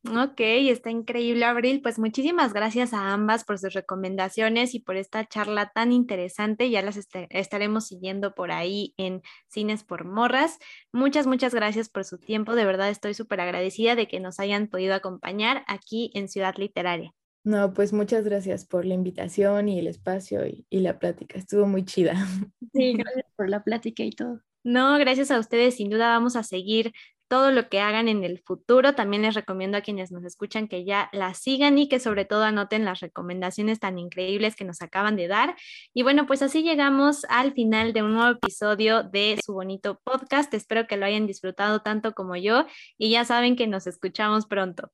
Ok, 0.05 0.41
está 0.41 0.91
increíble, 0.91 1.45
Abril. 1.45 1.81
Pues 1.81 2.01
muchísimas 2.01 2.53
gracias 2.53 2.93
a 2.93 3.13
ambas 3.13 3.45
por 3.45 3.59
sus 3.61 3.73
recomendaciones 3.73 4.75
y 4.75 4.81
por 4.81 4.97
esta 4.97 5.25
charla 5.27 5.71
tan 5.73 5.93
interesante. 5.93 6.71
Ya 6.71 6.83
las 6.83 6.99
estaremos 7.31 7.87
siguiendo 7.87 8.35
por 8.35 8.51
ahí 8.51 8.95
en 8.97 9.23
Cines 9.49 9.85
por 9.85 10.05
Morras. 10.05 10.59
Muchas, 10.93 11.29
muchas 11.29 11.55
gracias 11.55 11.89
por 11.89 12.05
su 12.05 12.19
tiempo. 12.19 12.57
De 12.57 12.65
verdad 12.65 12.91
estoy 12.91 13.15
súper 13.15 13.41
agradecida 13.41 13.95
de 13.95 14.09
que 14.09 14.19
nos 14.19 14.41
hayan 14.41 14.67
podido 14.67 14.95
acompañar 14.95 15.63
aquí 15.69 16.11
en 16.15 16.29
Ciudad 16.29 16.57
Literaria. 16.57 17.15
No, 17.45 17.73
pues 17.73 17.93
muchas 17.93 18.25
gracias 18.25 18.65
por 18.65 18.85
la 18.85 18.95
invitación 18.95 19.69
y 19.69 19.79
el 19.79 19.87
espacio 19.87 20.45
y, 20.47 20.67
y 20.69 20.81
la 20.81 20.99
plática. 20.99 21.39
Estuvo 21.39 21.67
muy 21.67 21.85
chida. 21.85 22.27
Sí, 22.73 22.95
gracias 22.99 23.27
por 23.37 23.49
la 23.49 23.63
plática 23.63 24.03
y 24.03 24.11
todo. 24.11 24.41
No, 24.65 24.99
gracias 24.99 25.31
a 25.31 25.39
ustedes. 25.39 25.77
Sin 25.77 25.91
duda 25.91 26.09
vamos 26.09 26.35
a 26.35 26.43
seguir 26.43 26.93
todo 27.33 27.51
lo 27.51 27.71
que 27.71 27.81
hagan 27.81 28.09
en 28.09 28.25
el 28.25 28.41
futuro. 28.41 28.95
También 28.95 29.23
les 29.23 29.35
recomiendo 29.35 29.79
a 29.79 29.81
quienes 29.81 30.13
nos 30.13 30.23
escuchan 30.23 30.69
que 30.69 30.85
ya 30.85 31.09
la 31.15 31.33
sigan 31.33 31.79
y 31.79 31.89
que 31.89 31.99
sobre 31.99 32.27
todo 32.27 32.43
anoten 32.43 32.85
las 32.85 33.01
recomendaciones 33.01 33.81
tan 33.81 33.99
increíbles 33.99 34.55
que 34.55 34.67
nos 34.67 34.83
acaban 34.83 35.17
de 35.17 35.29
dar. 35.29 35.57
Y 35.95 36.03
bueno, 36.03 36.27
pues 36.27 36.43
así 36.43 36.63
llegamos 36.63 37.25
al 37.31 37.55
final 37.55 37.95
de 37.95 38.03
un 38.03 38.13
nuevo 38.13 38.33
episodio 38.33 39.03
de 39.03 39.39
su 39.43 39.55
bonito 39.55 39.99
podcast. 40.05 40.53
Espero 40.53 40.87
que 40.87 40.99
lo 40.99 41.07
hayan 41.07 41.27
disfrutado 41.27 41.81
tanto 41.81 42.13
como 42.13 42.37
yo 42.37 42.67
y 42.99 43.09
ya 43.09 43.25
saben 43.25 43.57
que 43.57 43.67
nos 43.67 43.87
escuchamos 43.87 44.45
pronto. 44.45 44.91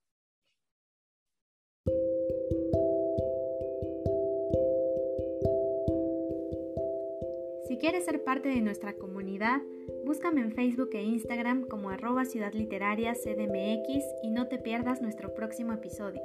Si 7.67 7.79
quieres 7.79 8.05
ser 8.05 8.23
parte 8.23 8.49
de 8.49 8.61
nuestra 8.61 8.95
comunidad, 8.95 9.61
búscame 10.05 10.41
en 10.41 10.53
Facebook 10.53 10.91
e 10.95 11.03
Instagram 11.03 11.67
como 11.67 11.91
arroba 11.91 12.25
Ciudad 12.25 12.53
Literaria 12.53 13.15
CDMX 13.15 14.05
y 14.23 14.31
no 14.31 14.49
te 14.49 14.59
pierdas 14.59 15.03
nuestro 15.03 15.35
próximo 15.35 15.73
episodio. 15.73 16.23